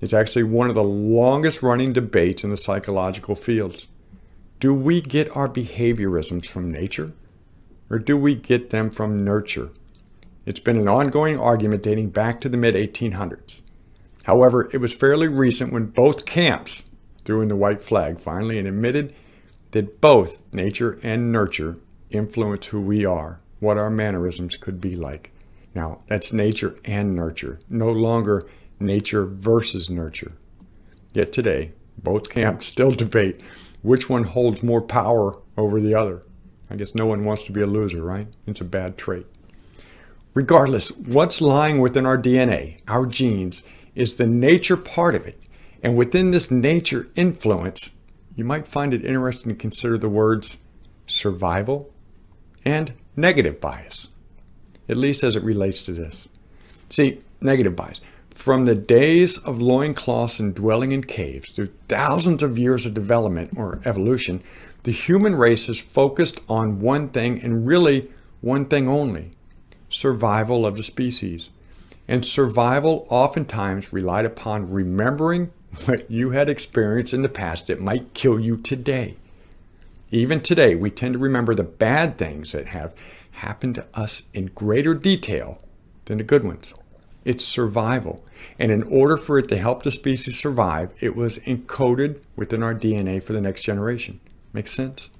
It's 0.00 0.12
actually 0.12 0.42
one 0.42 0.68
of 0.68 0.74
the 0.74 0.82
longest 0.82 1.62
running 1.62 1.92
debates 1.92 2.42
in 2.42 2.50
the 2.50 2.56
psychological 2.56 3.36
fields. 3.36 3.86
Do 4.58 4.74
we 4.74 5.00
get 5.00 5.36
our 5.36 5.48
behaviorisms 5.48 6.46
from 6.46 6.70
nature 6.70 7.12
or 7.92 7.98
do 7.98 8.16
we 8.16 8.34
get 8.34 8.70
them 8.70 8.90
from 8.90 9.22
nurture? 9.22 9.70
It's 10.46 10.58
been 10.58 10.78
an 10.78 10.88
ongoing 10.88 11.38
argument 11.38 11.82
dating 11.82 12.08
back 12.08 12.40
to 12.40 12.48
the 12.48 12.56
mid 12.56 12.74
1800s. 12.74 13.60
However, 14.24 14.70
it 14.72 14.78
was 14.78 14.94
fairly 14.94 15.28
recent 15.28 15.72
when 15.72 15.86
both 15.86 16.24
camps 16.24 16.86
threw 17.24 17.42
in 17.42 17.48
the 17.48 17.56
white 17.56 17.82
flag 17.82 18.18
finally 18.18 18.58
and 18.58 18.66
admitted 18.66 19.14
that 19.72 20.00
both 20.00 20.42
nature 20.54 20.98
and 21.02 21.30
nurture 21.30 21.76
influence 22.10 22.66
who 22.66 22.80
we 22.80 23.04
are, 23.04 23.40
what 23.60 23.78
our 23.78 23.90
mannerisms 23.90 24.56
could 24.56 24.80
be 24.80 24.96
like. 24.96 25.30
Now, 25.74 26.00
that's 26.06 26.32
nature 26.32 26.76
and 26.84 27.14
nurture, 27.14 27.60
no 27.68 27.90
longer 27.90 28.46
nature 28.80 29.26
versus 29.26 29.90
nurture. 29.90 30.32
Yet 31.12 31.32
today, 31.32 31.72
both 31.98 32.30
camps 32.30 32.66
still 32.66 32.92
debate 32.92 33.42
which 33.82 34.08
one 34.08 34.24
holds 34.24 34.62
more 34.62 34.82
power 34.82 35.38
over 35.56 35.78
the 35.78 35.94
other. 35.94 36.22
I 36.72 36.76
guess 36.76 36.94
no 36.94 37.04
one 37.04 37.26
wants 37.26 37.44
to 37.44 37.52
be 37.52 37.60
a 37.60 37.66
loser, 37.66 38.02
right? 38.02 38.26
It's 38.46 38.62
a 38.62 38.64
bad 38.64 38.96
trait. 38.96 39.26
Regardless, 40.32 40.90
what's 40.92 41.42
lying 41.42 41.80
within 41.80 42.06
our 42.06 42.16
DNA, 42.16 42.78
our 42.88 43.04
genes, 43.04 43.62
is 43.94 44.14
the 44.14 44.26
nature 44.26 44.78
part 44.78 45.14
of 45.14 45.26
it. 45.26 45.38
And 45.82 45.98
within 45.98 46.30
this 46.30 46.50
nature 46.50 47.08
influence, 47.14 47.90
you 48.36 48.46
might 48.46 48.66
find 48.66 48.94
it 48.94 49.04
interesting 49.04 49.52
to 49.52 49.54
consider 49.54 49.98
the 49.98 50.08
words 50.08 50.58
survival 51.06 51.92
and 52.64 52.94
negative 53.16 53.60
bias, 53.60 54.08
at 54.88 54.96
least 54.96 55.22
as 55.22 55.36
it 55.36 55.42
relates 55.42 55.82
to 55.82 55.92
this. 55.92 56.26
See, 56.88 57.20
negative 57.42 57.76
bias. 57.76 58.00
From 58.30 58.64
the 58.64 58.74
days 58.74 59.36
of 59.36 59.60
loincloths 59.60 60.40
and 60.40 60.54
dwelling 60.54 60.92
in 60.92 61.04
caves 61.04 61.50
through 61.50 61.68
thousands 61.88 62.42
of 62.42 62.56
years 62.56 62.86
of 62.86 62.94
development 62.94 63.50
or 63.58 63.82
evolution, 63.84 64.42
the 64.82 64.92
human 64.92 65.36
race 65.36 65.68
is 65.68 65.80
focused 65.80 66.40
on 66.48 66.80
one 66.80 67.08
thing 67.08 67.40
and 67.42 67.66
really 67.66 68.10
one 68.40 68.64
thing 68.66 68.88
only 68.88 69.30
survival 69.88 70.64
of 70.66 70.76
the 70.76 70.82
species. 70.82 71.50
And 72.08 72.24
survival 72.26 73.06
oftentimes 73.08 73.92
relied 73.92 74.24
upon 74.24 74.70
remembering 74.70 75.52
what 75.84 76.10
you 76.10 76.30
had 76.30 76.48
experienced 76.48 77.14
in 77.14 77.22
the 77.22 77.28
past 77.28 77.68
that 77.68 77.80
might 77.80 78.14
kill 78.14 78.40
you 78.40 78.56
today. 78.56 79.16
Even 80.10 80.40
today, 80.40 80.74
we 80.74 80.90
tend 80.90 81.14
to 81.14 81.18
remember 81.18 81.54
the 81.54 81.62
bad 81.62 82.18
things 82.18 82.52
that 82.52 82.66
have 82.68 82.94
happened 83.32 83.76
to 83.76 83.86
us 83.94 84.24
in 84.34 84.46
greater 84.46 84.94
detail 84.94 85.58
than 86.04 86.18
the 86.18 86.24
good 86.24 86.44
ones. 86.44 86.74
It's 87.24 87.44
survival. 87.44 88.24
And 88.58 88.72
in 88.72 88.82
order 88.82 89.16
for 89.16 89.38
it 89.38 89.48
to 89.48 89.56
help 89.56 89.82
the 89.82 89.90
species 89.90 90.38
survive, 90.38 90.92
it 91.00 91.14
was 91.14 91.38
encoded 91.38 92.22
within 92.36 92.62
our 92.62 92.74
DNA 92.74 93.22
for 93.22 93.32
the 93.32 93.40
next 93.40 93.62
generation. 93.62 94.20
Makes 94.52 94.72
sense? 94.72 95.10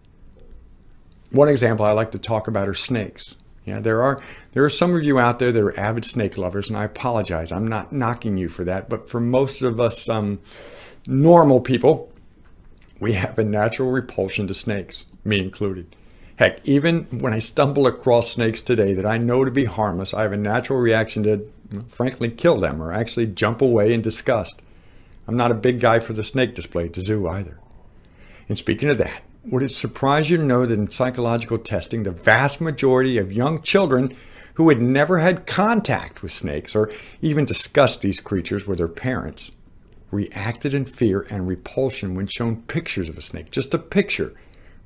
One 1.30 1.48
example 1.48 1.86
I 1.86 1.92
like 1.92 2.12
to 2.12 2.18
talk 2.18 2.48
about 2.48 2.68
are 2.68 2.74
snakes. 2.74 3.36
Yeah, 3.64 3.80
there 3.80 4.02
are 4.02 4.20
there 4.52 4.64
are 4.64 4.70
some 4.70 4.94
of 4.94 5.04
you 5.04 5.18
out 5.18 5.38
there 5.38 5.52
that 5.52 5.62
are 5.62 5.78
avid 5.78 6.04
snake 6.04 6.36
lovers, 6.36 6.68
and 6.68 6.76
I 6.76 6.84
apologize. 6.84 7.52
I'm 7.52 7.66
not 7.66 7.92
knocking 7.92 8.36
you 8.36 8.48
for 8.48 8.64
that, 8.64 8.88
but 8.88 9.08
for 9.08 9.20
most 9.20 9.62
of 9.62 9.80
us 9.80 10.08
um, 10.08 10.40
normal 11.06 11.60
people, 11.60 12.12
we 13.00 13.12
have 13.12 13.38
a 13.38 13.44
natural 13.44 13.90
repulsion 13.90 14.46
to 14.48 14.54
snakes, 14.54 15.06
me 15.24 15.38
included. 15.38 15.94
Heck, 16.36 16.66
even 16.66 17.04
when 17.20 17.32
I 17.32 17.38
stumble 17.38 17.86
across 17.86 18.32
snakes 18.32 18.60
today 18.60 18.94
that 18.94 19.06
I 19.06 19.18
know 19.18 19.44
to 19.44 19.50
be 19.50 19.64
harmless, 19.64 20.12
I 20.12 20.22
have 20.22 20.32
a 20.32 20.36
natural 20.36 20.80
reaction 20.80 21.22
to, 21.22 21.46
frankly, 21.86 22.30
kill 22.30 22.58
them 22.58 22.82
or 22.82 22.92
actually 22.92 23.28
jump 23.28 23.62
away 23.62 23.92
in 23.92 24.02
disgust. 24.02 24.60
I'm 25.28 25.36
not 25.36 25.52
a 25.52 25.54
big 25.54 25.78
guy 25.78 26.00
for 26.00 26.14
the 26.14 26.24
snake 26.24 26.54
display 26.54 26.86
at 26.86 26.94
the 26.94 27.00
zoo 27.00 27.28
either. 27.28 27.58
And 28.48 28.58
speaking 28.58 28.90
of 28.90 28.98
that, 28.98 29.22
would 29.44 29.62
it 29.62 29.70
surprise 29.70 30.30
you 30.30 30.36
to 30.36 30.44
know 30.44 30.66
that 30.66 30.78
in 30.78 30.90
psychological 30.90 31.58
testing, 31.58 32.02
the 32.02 32.10
vast 32.10 32.60
majority 32.60 33.18
of 33.18 33.32
young 33.32 33.62
children 33.62 34.16
who 34.54 34.68
had 34.68 34.80
never 34.80 35.18
had 35.18 35.46
contact 35.46 36.22
with 36.22 36.30
snakes 36.30 36.76
or 36.76 36.90
even 37.20 37.44
discussed 37.44 38.02
these 38.02 38.20
creatures 38.20 38.66
with 38.66 38.78
their 38.78 38.88
parents 38.88 39.52
reacted 40.10 40.74
in 40.74 40.84
fear 40.84 41.26
and 41.30 41.48
repulsion 41.48 42.14
when 42.14 42.26
shown 42.26 42.62
pictures 42.62 43.08
of 43.08 43.16
a 43.16 43.22
snake, 43.22 43.50
just 43.50 43.74
a 43.74 43.78
picture, 43.78 44.34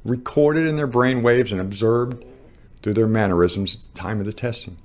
recorded 0.04 0.66
in 0.66 0.76
their 0.76 0.86
brain 0.86 1.22
waves 1.22 1.50
and 1.50 1.60
observed 1.60 2.24
through 2.80 2.94
their 2.94 3.08
mannerisms 3.08 3.74
at 3.74 3.82
the 3.82 4.00
time 4.00 4.20
of 4.20 4.26
the 4.26 4.32
testing. 4.32 4.78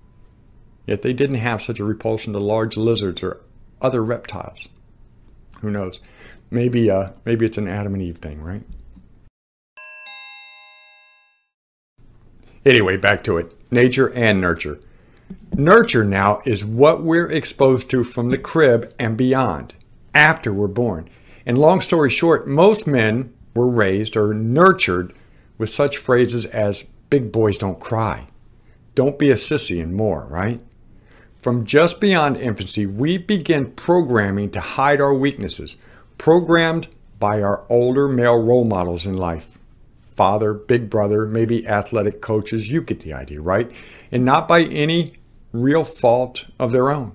Yet 0.88 1.04
they 1.04 1.14
didn't 1.14 1.36
have 1.36 1.62
such 1.62 1.80
a 1.80 1.84
repulsion 1.84 2.34
to 2.34 2.40
large 2.40 2.76
lizards 2.76 3.22
or 3.22 3.40
other 3.82 4.04
reptiles. 4.04 4.68
Who 5.62 5.70
knows? 5.70 6.00
Maybe, 6.52 6.92
uh, 6.92 7.12
maybe 7.24 7.46
it's 7.46 7.58
an 7.58 7.68
Adam 7.68 7.94
and 7.94 8.04
Eve 8.04 8.18
thing, 8.18 8.42
right? 8.42 8.64
Anyway, 12.66 12.98
back 12.98 13.24
to 13.24 13.38
it 13.38 13.56
nature 13.72 14.12
and 14.14 14.40
nurture. 14.40 14.80
Nurture 15.56 16.04
now 16.04 16.42
is 16.46 16.66
what 16.66 17.04
we're 17.04 17.32
exposed 17.32 17.90
to 17.90 18.04
from 18.04 18.30
the 18.30 18.38
crib 18.38 18.94
and 19.00 19.18
beyond 19.18 19.74
after 20.14 20.54
we're 20.54 20.68
born. 20.68 21.10
And 21.46 21.58
long 21.58 21.80
story 21.82 22.10
short, 22.10 22.48
most 22.48 22.86
men 22.86 23.34
were 23.56 23.70
raised 23.70 24.16
or 24.16 24.34
nurtured 24.34 25.14
with 25.58 25.70
such 25.70 25.98
phrases 25.98 26.46
as 26.46 26.86
big 27.10 27.32
boys 27.32 27.58
don't 27.58 27.80
cry, 27.80 28.28
don't 28.96 29.20
be 29.20 29.30
a 29.32 29.36
sissy, 29.36 29.82
and 29.82 29.96
more, 29.96 30.28
right? 30.30 30.62
From 31.38 31.66
just 31.66 32.00
beyond 32.00 32.38
infancy, 32.38 32.86
we 32.86 33.18
begin 33.18 33.72
programming 33.72 34.52
to 34.52 34.60
hide 34.60 35.02
our 35.02 35.14
weaknesses, 35.14 35.76
programmed 36.22 36.88
by 37.18 37.42
our 37.42 37.66
older 37.68 38.08
male 38.08 38.40
role 38.40 38.64
models 38.64 39.08
in 39.08 39.18
life 39.18 39.58
father, 40.04 40.54
big 40.54 40.88
brother, 40.88 41.26
maybe 41.26 41.68
athletic 41.68 42.22
coaches. 42.22 42.70
You 42.70 42.84
get 42.84 43.00
the 43.00 43.12
idea, 43.12 43.42
right? 43.42 43.72
And 44.12 44.24
not 44.24 44.48
by 44.48 44.66
any 44.66 45.14
real 45.52 45.84
fault 45.84 46.46
of 46.60 46.74
their 46.74 46.92
own. 46.92 47.14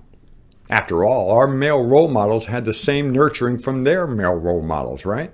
After 0.69 1.05
all, 1.05 1.31
our 1.31 1.47
male 1.47 1.85
role 1.85 2.09
models 2.09 2.47
had 2.47 2.65
the 2.65 2.73
same 2.73 3.11
nurturing 3.11 3.59
from 3.59 3.85
their 3.85 4.07
male 4.07 4.35
role 4.35 4.61
models, 4.61 5.05
right? 5.05 5.31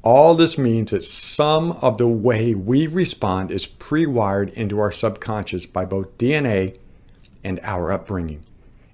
All 0.00 0.34
this 0.34 0.56
means 0.56 0.92
that 0.92 1.04
some 1.04 1.72
of 1.72 1.98
the 1.98 2.08
way 2.08 2.54
we 2.54 2.86
respond 2.86 3.50
is 3.50 3.66
pre 3.66 4.06
wired 4.06 4.48
into 4.50 4.80
our 4.80 4.92
subconscious 4.92 5.66
by 5.66 5.84
both 5.84 6.16
DNA 6.16 6.78
and 7.42 7.60
our 7.64 7.92
upbringing. 7.92 8.46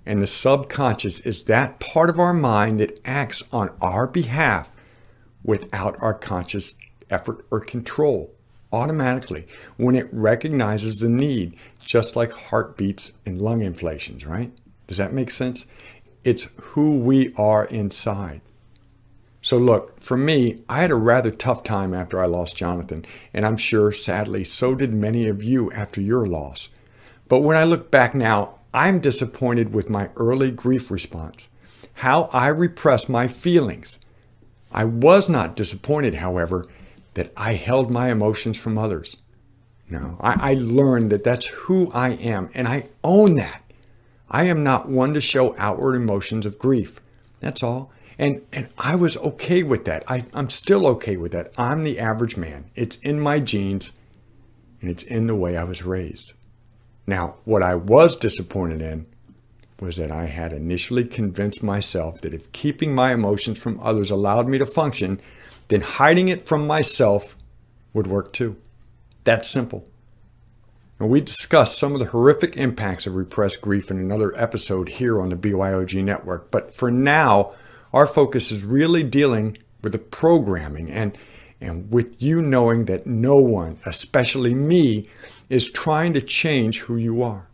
And 0.07 0.23
the 0.23 0.27
subconscious 0.27 1.21
is 1.21 1.45
that 1.45 1.79
part 1.79 2.11
of 2.11 2.19
our 2.19 2.35
mind 2.35 2.81
that 2.81 3.01
acts 3.05 3.43
on 3.53 3.71
our 3.81 4.07
behalf 4.07 4.75
without 5.45 5.97
our 6.03 6.15
conscious 6.15 6.75
effort 7.11 7.45
or 7.51 7.61
control 7.61 8.35
automatically 8.73 9.47
when 9.77 9.97
it 9.97 10.09
recognizes 10.13 11.01
the 11.01 11.09
need, 11.09 11.57
just 11.85 12.17
like 12.17 12.33
heartbeats 12.33 13.13
and 13.27 13.41
lung 13.41 13.63
inflations, 13.63 14.25
right? 14.25 14.53
Does 14.87 14.97
that 14.99 15.13
make 15.13 15.31
sense? 15.31 15.67
It's 16.25 16.49
who 16.57 16.99
we 16.99 17.35
are 17.35 17.65
inside. 17.67 18.41
So, 19.43 19.57
look, 19.57 19.99
for 19.99 20.19
me, 20.19 20.63
I 20.69 20.81
had 20.81 20.91
a 20.91 20.97
rather 20.97 21.31
tough 21.31 21.63
time 21.63 21.95
after 21.95 22.23
I 22.23 22.27
lost 22.27 22.57
Jonathan, 22.57 23.07
and 23.33 23.47
I'm 23.47 23.57
sure, 23.57 23.91
sadly, 23.91 24.45
so 24.45 24.75
did 24.75 24.93
many 24.93 25.29
of 25.29 25.43
you 25.43 25.73
after 25.73 26.01
your 26.01 26.27
loss. 26.27 26.69
But 27.27 27.41
when 27.41 27.57
I 27.57 27.65
look 27.65 27.91
back 27.91 28.15
now, 28.15 28.60
I'm 28.73 29.01
disappointed 29.01 29.73
with 29.75 29.91
my 29.91 30.11
early 30.17 30.51
grief 30.51 30.91
response, 30.91 31.49
how 31.95 32.25
I 32.33 32.49
repress 32.49 33.09
my 33.09 33.27
feelings. 33.27 33.99
I 34.73 34.85
was 34.85 35.29
not 35.29 35.57
disappointed, 35.57 36.15
however, 36.15 36.67
that 37.15 37.33
I 37.37 37.55
held 37.55 37.91
my 37.91 38.11
emotions 38.11 38.59
from 38.59 38.79
others. 38.79 39.17
No, 39.89 40.17
I, 40.21 40.53
I 40.53 40.55
learned 40.55 41.11
that 41.11 41.25
that's 41.25 41.47
who 41.47 41.91
I 41.93 42.11
am, 42.11 42.49
and 42.55 42.69
I 42.69 42.89
own 43.03 43.35
that. 43.35 43.63
I 44.31 44.47
am 44.47 44.63
not 44.63 44.89
one 44.89 45.15
to 45.15 45.21
show 45.21 45.57
outward 45.59 45.97
emotions 45.97 46.47
of 46.47 46.59
grief. 46.59 47.01
That's 47.41 47.65
all. 47.65 47.91
And, 48.17 48.47
and 48.53 48.69
I 48.79 48.95
was 48.95 49.17
okay 49.17 49.63
with 49.65 49.87
that. 49.87 50.05
I, 50.09 50.27
I'm 50.35 50.51
still 50.51 50.87
okay 50.89 51.17
with 51.17 51.33
that. 51.33 51.53
I'm 51.59 51.83
the 51.83 51.99
average 51.99 52.37
man. 52.37 52.71
It's 52.75 52.97
in 52.99 53.19
my 53.19 53.41
genes 53.41 53.93
and 54.81 54.91
it's 54.91 55.03
in 55.03 55.27
the 55.27 55.35
way 55.35 55.57
I 55.57 55.65
was 55.65 55.85
raised. 55.85 56.35
Now, 57.11 57.35
what 57.45 57.65
I 57.65 57.75
was 57.75 58.15
disappointed 58.15 58.81
in 58.81 59.05
was 59.81 59.97
that 59.97 60.13
I 60.13 60.27
had 60.27 60.53
initially 60.53 61.03
convinced 61.03 61.61
myself 61.61 62.21
that 62.21 62.33
if 62.33 62.53
keeping 62.53 62.95
my 62.95 63.13
emotions 63.13 63.59
from 63.59 63.81
others 63.81 64.13
allowed 64.13 64.47
me 64.47 64.59
to 64.59 64.65
function, 64.65 65.21
then 65.67 65.81
hiding 65.81 66.29
it 66.29 66.47
from 66.47 66.69
myself 66.69 67.37
would 67.93 68.07
work 68.07 68.33
too. 68.33 68.57
That's 69.25 69.51
simple. 69.51 69.89
And 71.01 71.11
we 71.11 71.21
discussed 71.21 71.81
some 71.81 71.95
of 71.95 71.99
the 71.99 72.07
horrific 72.07 72.57
impacts 72.57 73.09
of 73.09 73.17
repressed 73.17 73.61
grief 73.61 73.91
in 73.91 73.99
another 73.99 74.33
episode 74.37 74.89
here 74.89 75.21
on 75.21 75.31
the 75.31 75.37
BYOG 75.37 76.05
network. 76.05 76.53
But 76.53 76.73
for 76.73 76.93
now, 76.93 77.55
our 77.93 78.07
focus 78.07 78.53
is 78.53 78.63
really 78.63 79.03
dealing 79.03 79.59
with 79.83 79.91
the 79.91 79.99
programming 79.99 80.89
and, 80.89 81.19
and 81.61 81.93
with 81.93 82.23
you 82.23 82.41
knowing 82.41 82.87
that 82.87 83.07
no 83.07 83.37
one, 83.37 83.79
especially 83.85 84.55
me, 84.55 85.09
is 85.49 85.71
trying 85.71 86.13
to 86.15 86.23
change 86.23 86.81
who 86.81 86.99
you 86.99 87.23
are. 87.23 87.49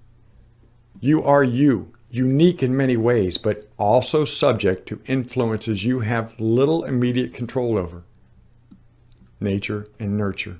You 1.00 1.22
are 1.22 1.42
you, 1.42 1.92
unique 2.10 2.62
in 2.62 2.76
many 2.76 2.96
ways, 2.96 3.38
but 3.38 3.68
also 3.78 4.24
subject 4.24 4.87
to 4.88 5.00
influences 5.07 5.85
you 5.85 6.00
have 6.00 6.38
little 6.40 6.85
immediate 6.85 7.35
control 7.35 7.76
over 7.76 8.04
nature 9.40 9.87
and 9.98 10.16
nurture. 10.16 10.59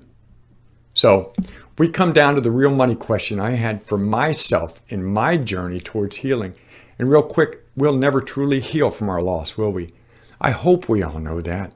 So, 0.93 1.33
we 1.77 1.89
come 1.89 2.11
down 2.11 2.35
to 2.35 2.41
the 2.41 2.51
real 2.51 2.71
money 2.71 2.95
question 2.95 3.39
I 3.39 3.51
had 3.51 3.85
for 3.85 3.97
myself 3.97 4.81
in 4.87 5.03
my 5.03 5.37
journey 5.37 5.79
towards 5.79 6.17
healing. 6.17 6.55
And 6.97 7.09
real 7.09 7.23
quick, 7.23 7.63
we'll 7.75 7.95
never 7.95 8.21
truly 8.21 8.59
heal 8.59 8.89
from 8.89 9.09
our 9.09 9.21
loss, 9.21 9.57
will 9.57 9.71
we? 9.71 9.93
I 10.41 10.51
hope 10.51 10.89
we 10.89 11.03
all 11.03 11.19
know 11.19 11.41
that. 11.41 11.73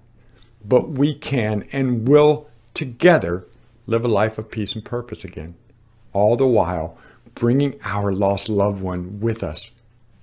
But 0.64 0.90
we 0.90 1.14
can 1.14 1.68
and 1.72 2.08
will 2.08 2.48
together 2.74 3.46
live 3.88 4.06
a 4.06 4.08
life 4.08 4.38
of 4.38 4.52
peace 4.52 4.76
and 4.76 4.86
purpose 4.86 5.24
again, 5.24 5.56
all 6.14 6.36
the 6.36 6.48
while 6.48 6.98
bringing 7.36 7.80
our 7.84 8.12
lost 8.12 8.50
loved 8.50 8.82
one 8.82 9.20
with 9.20 9.44
us. 9.44 9.72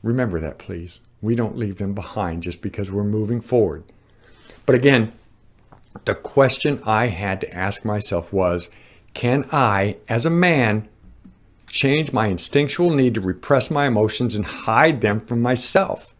Remember 0.02 0.40
that, 0.40 0.58
please. 0.58 1.00
We 1.20 1.34
don't 1.34 1.56
leave 1.56 1.78
them 1.78 1.94
behind 1.94 2.42
just 2.44 2.62
because 2.62 2.90
we're 2.90 3.04
moving 3.04 3.40
forward. 3.40 3.84
But 4.66 4.74
again, 4.74 5.12
the 6.04 6.14
question 6.14 6.80
I 6.86 7.06
had 7.06 7.40
to 7.40 7.54
ask 7.54 7.84
myself 7.84 8.32
was 8.32 8.70
can 9.14 9.44
I, 9.52 9.96
as 10.08 10.26
a 10.26 10.30
man, 10.30 10.88
change 11.66 12.12
my 12.12 12.28
instinctual 12.28 12.90
need 12.90 13.14
to 13.14 13.20
repress 13.20 13.70
my 13.70 13.86
emotions 13.86 14.34
and 14.34 14.46
hide 14.46 15.00
them 15.00 15.20
from 15.20 15.42
myself? 15.42 16.14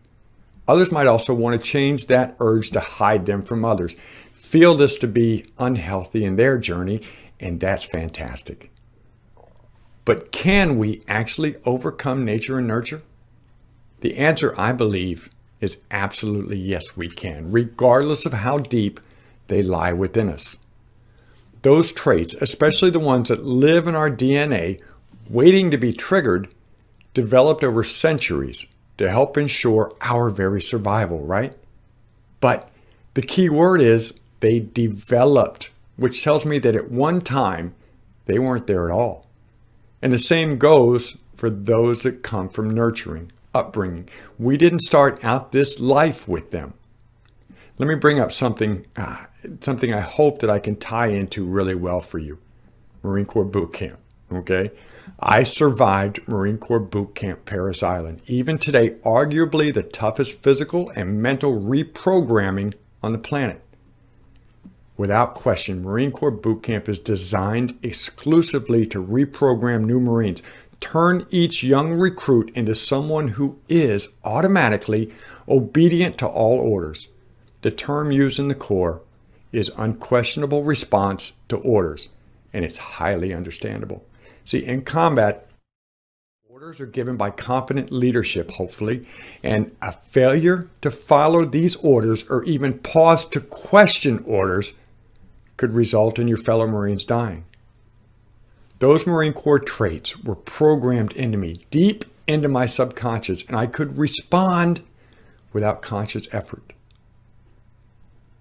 Others 0.68 0.92
might 0.92 1.06
also 1.06 1.32
want 1.32 1.60
to 1.60 1.68
change 1.68 2.06
that 2.06 2.36
urge 2.40 2.70
to 2.70 2.80
hide 2.80 3.24
them 3.24 3.40
from 3.40 3.64
others, 3.64 3.96
feel 4.34 4.74
this 4.74 4.96
to 4.98 5.08
be 5.08 5.46
unhealthy 5.58 6.24
in 6.24 6.36
their 6.36 6.58
journey, 6.58 7.00
and 7.40 7.58
that's 7.58 7.86
fantastic. 7.86 8.70
But 10.04 10.30
can 10.30 10.78
we 10.78 11.02
actually 11.08 11.56
overcome 11.64 12.24
nature 12.24 12.58
and 12.58 12.68
nurture? 12.68 13.00
The 14.00 14.18
answer, 14.18 14.54
I 14.58 14.72
believe, 14.72 15.30
is 15.60 15.82
absolutely 15.90 16.58
yes, 16.58 16.96
we 16.96 17.08
can, 17.08 17.50
regardless 17.50 18.26
of 18.26 18.32
how 18.34 18.58
deep 18.58 19.00
they 19.48 19.62
lie 19.62 19.94
within 19.94 20.28
us. 20.28 20.58
Those 21.62 21.92
traits, 21.92 22.34
especially 22.34 22.90
the 22.90 23.00
ones 23.00 23.30
that 23.30 23.44
live 23.44 23.88
in 23.88 23.94
our 23.94 24.10
DNA, 24.10 24.80
waiting 25.28 25.70
to 25.70 25.78
be 25.78 25.92
triggered, 25.92 26.54
developed 27.14 27.64
over 27.64 27.82
centuries 27.82 28.66
to 28.98 29.10
help 29.10 29.38
ensure 29.38 29.94
our 30.02 30.28
very 30.28 30.60
survival, 30.60 31.20
right? 31.20 31.54
But 32.40 32.70
the 33.14 33.22
key 33.22 33.48
word 33.48 33.80
is 33.80 34.14
they 34.40 34.60
developed, 34.60 35.70
which 35.96 36.22
tells 36.22 36.44
me 36.44 36.58
that 36.58 36.76
at 36.76 36.90
one 36.90 37.20
time 37.20 37.74
they 38.26 38.38
weren't 38.38 38.66
there 38.66 38.90
at 38.90 38.94
all. 38.94 39.24
And 40.02 40.12
the 40.12 40.18
same 40.18 40.58
goes 40.58 41.16
for 41.32 41.48
those 41.48 42.02
that 42.02 42.22
come 42.22 42.48
from 42.48 42.70
nurturing, 42.70 43.32
upbringing. 43.54 44.08
We 44.38 44.56
didn't 44.56 44.80
start 44.80 45.24
out 45.24 45.52
this 45.52 45.80
life 45.80 46.28
with 46.28 46.50
them. 46.50 46.74
Let 47.78 47.88
me 47.88 47.94
bring 47.94 48.18
up 48.18 48.32
something, 48.32 48.86
uh, 48.96 49.26
something 49.60 49.94
I 49.94 50.00
hope 50.00 50.40
that 50.40 50.50
I 50.50 50.58
can 50.58 50.76
tie 50.76 51.08
into 51.08 51.44
really 51.44 51.76
well 51.76 52.00
for 52.00 52.18
you. 52.18 52.38
Marine 53.02 53.26
Corps 53.26 53.44
boot 53.44 53.72
camp. 53.72 53.98
Okay. 54.32 54.72
I 55.20 55.42
survived 55.42 56.28
Marine 56.28 56.58
Corps 56.58 56.78
boot 56.78 57.16
camp 57.16 57.44
Parris 57.44 57.82
Island. 57.82 58.22
Even 58.26 58.56
today, 58.56 58.90
arguably 59.04 59.74
the 59.74 59.82
toughest 59.82 60.40
physical 60.44 60.90
and 60.90 61.20
mental 61.20 61.60
reprogramming 61.60 62.74
on 63.02 63.10
the 63.10 63.18
planet. 63.18 63.60
Without 64.96 65.34
question, 65.34 65.82
Marine 65.82 66.12
Corps 66.12 66.30
boot 66.30 66.62
camp 66.62 66.88
is 66.88 67.00
designed 67.00 67.76
exclusively 67.82 68.86
to 68.86 69.04
reprogram 69.04 69.86
new 69.86 69.98
Marines, 69.98 70.40
turn 70.78 71.26
each 71.30 71.64
young 71.64 71.94
recruit 71.94 72.56
into 72.56 72.76
someone 72.76 73.26
who 73.28 73.58
is 73.68 74.10
automatically 74.22 75.12
obedient 75.48 76.16
to 76.18 76.28
all 76.28 76.60
orders. 76.60 77.08
The 77.62 77.72
term 77.72 78.12
used 78.12 78.38
in 78.38 78.46
the 78.46 78.54
Corps 78.54 79.02
is 79.50 79.72
unquestionable 79.76 80.62
response 80.62 81.32
to 81.48 81.56
orders, 81.56 82.08
and 82.52 82.64
it's 82.64 82.76
highly 82.76 83.34
understandable. 83.34 84.04
See, 84.48 84.64
in 84.64 84.80
combat, 84.80 85.46
orders 86.48 86.80
are 86.80 86.86
given 86.86 87.18
by 87.18 87.28
competent 87.28 87.92
leadership, 87.92 88.52
hopefully, 88.52 89.06
and 89.42 89.76
a 89.82 89.92
failure 89.92 90.70
to 90.80 90.90
follow 90.90 91.44
these 91.44 91.76
orders 91.76 92.24
or 92.30 92.42
even 92.44 92.78
pause 92.78 93.26
to 93.26 93.42
question 93.42 94.24
orders 94.26 94.72
could 95.58 95.74
result 95.74 96.18
in 96.18 96.28
your 96.28 96.38
fellow 96.38 96.66
Marines 96.66 97.04
dying. 97.04 97.44
Those 98.78 99.06
Marine 99.06 99.34
Corps 99.34 99.58
traits 99.58 100.18
were 100.24 100.34
programmed 100.34 101.12
into 101.12 101.36
me 101.36 101.60
deep 101.70 102.06
into 102.26 102.48
my 102.48 102.64
subconscious, 102.64 103.42
and 103.42 103.54
I 103.54 103.66
could 103.66 103.98
respond 103.98 104.80
without 105.52 105.82
conscious 105.82 106.26
effort. 106.32 106.72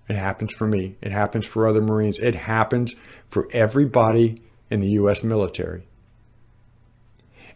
It 0.08 0.16
happens 0.16 0.54
for 0.54 0.68
me. 0.68 0.96
It 1.02 1.12
happens 1.12 1.46
for 1.46 1.68
other 1.68 1.82
Marines. 1.82 2.18
It 2.18 2.36
happens 2.36 2.96
for 3.26 3.50
everybody 3.52 4.38
in 4.70 4.80
the 4.80 4.92
U.S. 4.92 5.22
military. 5.22 5.84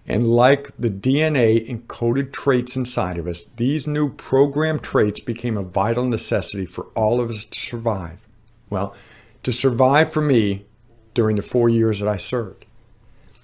And 0.07 0.27
like 0.27 0.71
the 0.77 0.89
DNA 0.89 1.67
encoded 1.69 2.33
traits 2.33 2.75
inside 2.75 3.17
of 3.17 3.27
us, 3.27 3.45
these 3.55 3.87
new 3.87 4.09
programmed 4.13 4.83
traits 4.83 5.19
became 5.19 5.57
a 5.57 5.63
vital 5.63 6.05
necessity 6.05 6.65
for 6.65 6.85
all 6.95 7.21
of 7.21 7.29
us 7.29 7.45
to 7.45 7.59
survive. 7.59 8.27
Well, 8.69 8.95
to 9.43 9.51
survive 9.51 10.11
for 10.11 10.21
me 10.21 10.65
during 11.13 11.35
the 11.35 11.41
four 11.41 11.69
years 11.69 11.99
that 11.99 12.07
I 12.07 12.17
served. 12.17 12.65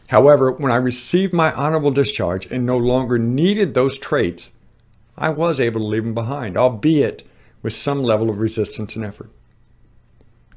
However, 0.07 0.51
when 0.51 0.71
I 0.71 0.77
received 0.77 1.33
my 1.33 1.51
honorable 1.53 1.91
discharge 1.91 2.45
and 2.51 2.65
no 2.65 2.77
longer 2.77 3.19
needed 3.19 3.73
those 3.73 3.97
traits, 3.97 4.51
I 5.17 5.29
was 5.29 5.59
able 5.59 5.81
to 5.81 5.87
leave 5.87 6.03
them 6.03 6.13
behind, 6.13 6.57
albeit 6.57 7.27
with 7.61 7.73
some 7.73 8.03
level 8.03 8.29
of 8.29 8.39
resistance 8.39 8.95
and 8.95 9.03
effort. 9.03 9.31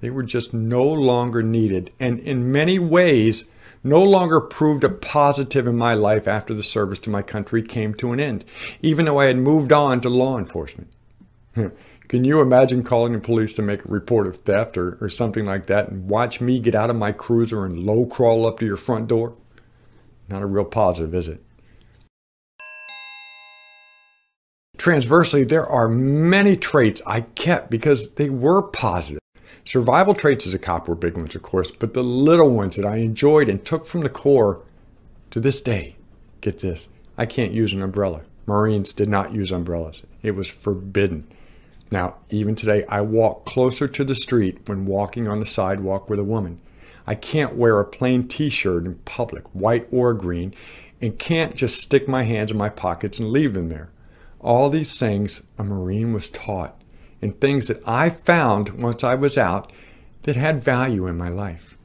They 0.01 0.11
were 0.11 0.23
just 0.23 0.55
no 0.55 0.85
longer 0.85 1.43
needed, 1.43 1.93
and 1.99 2.21
in 2.21 2.53
many 2.53 2.79
ways, 2.79 3.47
no 3.83 4.03
longer 4.03 4.41
proved 4.41 4.85
a 4.85 4.91
positive 4.91 5.67
in 5.67 5.77
my 5.77 5.95
life 5.95 6.29
after 6.29 6.55
the 6.55 6.63
service 6.63 6.99
to 7.01 7.11
my 7.11 7.23
country 7.23 7.63
came 7.63 7.95
to 7.95 8.13
an 8.13 8.21
end, 8.21 8.45
even 8.83 9.05
though 9.05 9.19
I 9.19 9.27
had 9.27 9.39
moved 9.39 9.73
on 9.73 10.01
to 10.03 10.09
law 10.09 10.39
enforcement. 10.39 10.95
Can 12.11 12.25
you 12.25 12.41
imagine 12.41 12.83
calling 12.83 13.13
the 13.13 13.21
police 13.21 13.55
to 13.55 13.63
make 13.63 13.85
a 13.85 13.89
report 13.89 14.27
of 14.27 14.39
theft 14.39 14.77
or, 14.77 14.99
or 15.01 15.09
something 15.09 15.45
like 15.45 15.67
that 15.67 15.89
and 15.89 16.09
watch 16.09 16.41
me 16.41 16.59
get 16.59 16.75
out 16.75 16.91
of 16.91 16.97
my 16.97 17.13
cruiser 17.13 17.65
and 17.65 17.79
low 17.79 18.05
crawl 18.05 18.47
up 18.47 18.59
to 18.59 18.67
your 18.67 18.77
front 18.77 19.07
door? 19.07 19.35
Not 20.29 20.43
a 20.43 20.47
real 20.47 20.65
positive, 20.65 21.15
is 21.15 21.29
it? 21.29 21.43
Transversely, 24.77 25.45
there 25.45 25.67
are 25.67 25.89
many 25.89 26.57
traits 26.57 27.01
I 27.07 27.21
kept 27.21 27.71
because 27.71 28.15
they 28.15 28.31
were 28.31 28.63
positive. 28.63 29.21
Survival 29.71 30.15
traits 30.15 30.49
as 30.49 30.55
a 30.55 30.59
cop 30.59 30.89
were 30.89 30.97
big 30.97 31.17
ones, 31.17 31.37
of 31.37 31.43
course, 31.43 31.71
but 31.71 31.95
the 31.95 32.03
little 32.03 32.51
ones 32.51 32.75
that 32.75 32.85
I 32.85 32.97
enjoyed 32.97 33.49
and 33.49 33.65
took 33.65 33.87
from 33.87 34.01
the 34.01 34.09
Corps 34.09 34.61
to 35.31 35.39
this 35.39 35.61
day. 35.61 35.95
Get 36.41 36.59
this 36.59 36.89
I 37.17 37.25
can't 37.25 37.53
use 37.53 37.73
an 37.73 37.81
umbrella. 37.81 38.23
Marines 38.47 38.93
did 38.93 39.09
not 39.09 39.33
use 39.33 39.53
umbrellas, 39.53 40.03
it 40.25 40.33
was 40.33 40.51
forbidden. 40.51 41.25
Now, 41.89 42.17
even 42.31 42.57
today, 42.57 42.85
I 42.89 43.03
walk 43.03 43.45
closer 43.45 43.87
to 43.87 44.03
the 44.03 44.17
street 44.17 44.59
when 44.67 44.87
walking 44.87 45.29
on 45.29 45.39
the 45.39 45.47
sidewalk 45.47 46.11
with 46.11 46.19
a 46.19 46.25
woman. 46.25 46.61
I 47.07 47.15
can't 47.15 47.55
wear 47.55 47.79
a 47.79 47.85
plain 47.85 48.27
t 48.27 48.49
shirt 48.49 48.87
in 48.87 48.97
public, 49.05 49.45
white 49.53 49.87
or 49.93 50.15
green, 50.15 50.53
and 51.01 51.17
can't 51.17 51.55
just 51.55 51.81
stick 51.81 52.09
my 52.09 52.25
hands 52.25 52.51
in 52.51 52.57
my 52.57 52.71
pockets 52.71 53.21
and 53.21 53.31
leave 53.31 53.55
them 53.55 53.69
there. 53.69 53.91
All 54.41 54.69
these 54.69 54.99
things 54.99 55.43
a 55.59 55.63
Marine 55.63 56.13
was 56.13 56.29
taught, 56.29 56.77
and 57.23 57.41
things 57.41 57.69
that 57.69 57.87
I 57.87 58.11
found 58.11 58.83
once 58.83 59.05
I 59.05 59.15
was 59.15 59.37
out 59.37 59.73
that 60.23 60.37
had 60.37 60.63
value 60.63 61.07
in 61.07 61.17
my 61.17 61.29
life. 61.29 61.77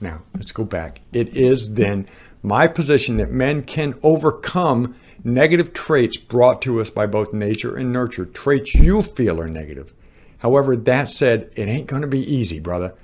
Now, 0.00 0.22
let's 0.34 0.52
go 0.52 0.64
back. 0.64 1.02
It 1.12 1.36
is 1.36 1.74
then 1.74 2.06
my 2.42 2.66
position 2.66 3.18
that 3.18 3.30
men 3.30 3.62
can 3.62 3.98
overcome 4.02 4.96
negative 5.22 5.74
traits 5.74 6.16
brought 6.16 6.62
to 6.62 6.80
us 6.80 6.88
by 6.90 7.06
both 7.06 7.32
nature 7.32 7.76
and 7.76 7.92
nurture, 7.92 8.24
traits 8.24 8.74
you 8.74 9.02
feel 9.02 9.40
are 9.40 9.48
negative. 9.48 9.92
However, 10.38 10.74
that 10.74 11.10
said, 11.10 11.52
it 11.54 11.68
ain't 11.68 11.86
going 11.86 12.02
to 12.02 12.08
be 12.08 12.34
easy, 12.34 12.60
brother. 12.60 12.94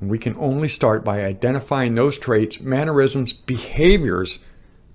And 0.00 0.10
we 0.10 0.18
can 0.18 0.34
only 0.36 0.68
start 0.68 1.04
by 1.04 1.24
identifying 1.24 1.94
those 1.94 2.18
traits, 2.18 2.60
mannerisms, 2.60 3.32
behaviors 3.32 4.40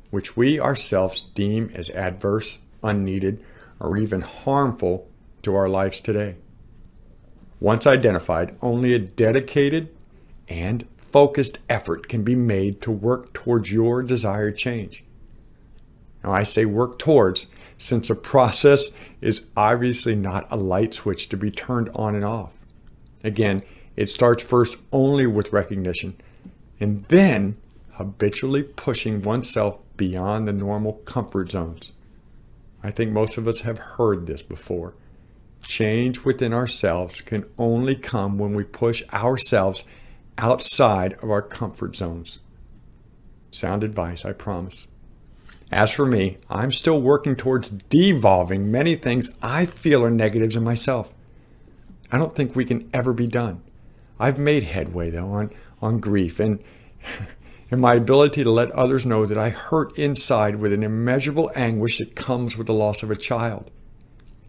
which 0.10 0.36
we 0.38 0.60
ourselves 0.60 1.22
deem 1.34 1.72
as 1.74 1.90
adverse, 1.92 2.60
unneeded, 2.84 3.44
or 3.80 3.98
even 3.98 4.22
harmful 4.22 5.08
to 5.44 5.56
our 5.56 5.70
lives 5.70 6.00
today. 6.00 6.36
Once 7.60 7.88
identified, 7.88 8.58
only 8.62 8.94
a 8.94 9.00
dedicated 9.00 9.88
and 10.50 10.86
focused 10.98 11.60
effort 11.70 12.10
can 12.10 12.24
be 12.24 12.36
made 12.36 12.82
to 12.82 12.92
work 12.92 13.32
towards 13.34 13.72
your 13.72 14.04
desired 14.04 14.58
change. 14.58 15.04
Now, 16.24 16.32
I 16.32 16.44
say 16.44 16.66
work 16.66 16.98
towards, 16.98 17.48
since 17.78 18.10
a 18.10 18.16
process 18.16 18.90
is 19.22 19.46
obviously 19.56 20.16
not 20.16 20.46
a 20.50 20.56
light 20.56 20.94
switch 20.94 21.30
to 21.30 21.38
be 21.38 21.52
turned 21.52 21.90
on 21.94 22.16
and 22.16 22.26
off. 22.26 22.54
Again, 23.24 23.62
it 23.96 24.08
starts 24.08 24.44
first 24.44 24.78
only 24.92 25.28
with 25.28 25.54
recognition 25.54 26.16
and 26.80 27.06
then 27.06 27.58
habitually 27.92 28.64
pushing 28.64 29.22
oneself 29.22 29.80
beyond 29.96 30.48
the 30.48 30.54
normal 30.54 30.94
comfort 31.06 31.52
zones. 31.52 31.94
I 32.82 32.92
think 32.92 33.12
most 33.12 33.38
of 33.38 33.48
us 33.48 33.62
have 33.62 33.78
heard 33.78 34.26
this 34.26 34.42
before. 34.42 34.96
Change 35.64 36.24
within 36.26 36.54
ourselves 36.54 37.22
can 37.22 37.46
only 37.58 37.96
come 37.96 38.38
when 38.38 38.54
we 38.54 38.64
push 38.64 39.02
ourselves 39.14 39.84
outside 40.38 41.14
of 41.14 41.32
our 41.32 41.42
comfort 41.42 41.96
zones. 41.96 42.40
Sound 43.52 43.84
advice, 43.84 44.26
I 44.26 44.34
promise. 44.34 44.88
As 45.72 45.92
for 45.92 46.06
me, 46.06 46.38
I'm 46.50 46.72
still 46.72 47.02
working 47.02 47.36
towards 47.36 47.70
devolving 47.70 48.72
many 48.72 48.96
things 48.96 49.36
I 49.42 49.66
feel 49.66 50.04
are 50.04 50.12
negatives 50.12 50.56
in 50.56 50.64
myself. 50.64 51.14
I 52.12 52.18
don't 52.18 52.36
think 52.36 52.56
we 52.56 52.66
can 52.66 52.90
ever 52.94 53.14
be 53.14 53.26
done. 53.26 53.62
I've 54.20 54.38
made 54.38 54.64
headway 54.64 55.10
though 55.10 55.28
on, 55.28 55.52
on 55.82 56.00
grief 56.00 56.40
and 56.40 56.64
and 57.72 57.82
my 57.82 57.96
ability 57.96 58.44
to 58.44 58.52
let 58.52 58.70
others 58.72 59.04
know 59.04 59.26
that 59.26 59.38
I 59.38 59.50
hurt 59.50 59.98
inside 59.98 60.58
with 60.58 60.74
an 60.74 60.84
immeasurable 60.84 61.50
anguish 61.56 61.98
that 61.98 62.16
comes 62.16 62.56
with 62.56 62.68
the 62.68 62.74
loss 62.74 63.02
of 63.02 63.10
a 63.10 63.16
child. 63.16 63.72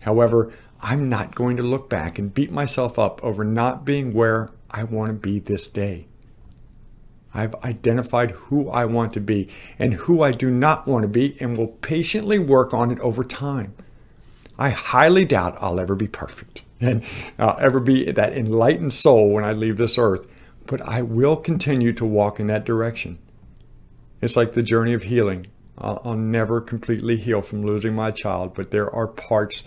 However, 0.00 0.52
I'm 0.80 1.08
not 1.08 1.34
going 1.34 1.56
to 1.56 1.62
look 1.62 1.88
back 1.88 2.18
and 2.18 2.32
beat 2.32 2.50
myself 2.50 2.98
up 2.98 3.22
over 3.24 3.44
not 3.44 3.84
being 3.84 4.12
where 4.12 4.50
I 4.70 4.84
want 4.84 5.08
to 5.10 5.14
be 5.14 5.38
this 5.38 5.66
day. 5.66 6.06
I've 7.32 7.54
identified 7.64 8.30
who 8.32 8.68
I 8.70 8.84
want 8.84 9.12
to 9.14 9.20
be 9.20 9.48
and 9.78 9.94
who 9.94 10.22
I 10.22 10.30
do 10.30 10.50
not 10.50 10.86
want 10.86 11.02
to 11.02 11.08
be 11.08 11.36
and 11.40 11.58
will 11.58 11.68
patiently 11.68 12.38
work 12.38 12.72
on 12.72 12.92
it 12.92 13.00
over 13.00 13.24
time. 13.24 13.74
I 14.56 14.70
highly 14.70 15.24
doubt 15.24 15.56
I'll 15.60 15.80
ever 15.80 15.96
be 15.96 16.06
perfect 16.06 16.62
and 16.80 17.02
I'll 17.38 17.58
ever 17.58 17.80
be 17.80 18.10
that 18.12 18.32
enlightened 18.32 18.92
soul 18.92 19.30
when 19.30 19.44
I 19.44 19.52
leave 19.52 19.78
this 19.78 19.98
earth, 19.98 20.26
but 20.66 20.80
I 20.82 21.02
will 21.02 21.36
continue 21.36 21.92
to 21.94 22.04
walk 22.04 22.38
in 22.38 22.46
that 22.48 22.64
direction. 22.64 23.18
It's 24.20 24.36
like 24.36 24.52
the 24.52 24.62
journey 24.62 24.92
of 24.92 25.04
healing. 25.04 25.48
I'll, 25.76 26.00
I'll 26.04 26.16
never 26.16 26.60
completely 26.60 27.16
heal 27.16 27.42
from 27.42 27.62
losing 27.62 27.94
my 27.94 28.12
child, 28.12 28.54
but 28.54 28.70
there 28.70 28.90
are 28.94 29.08
parts 29.08 29.64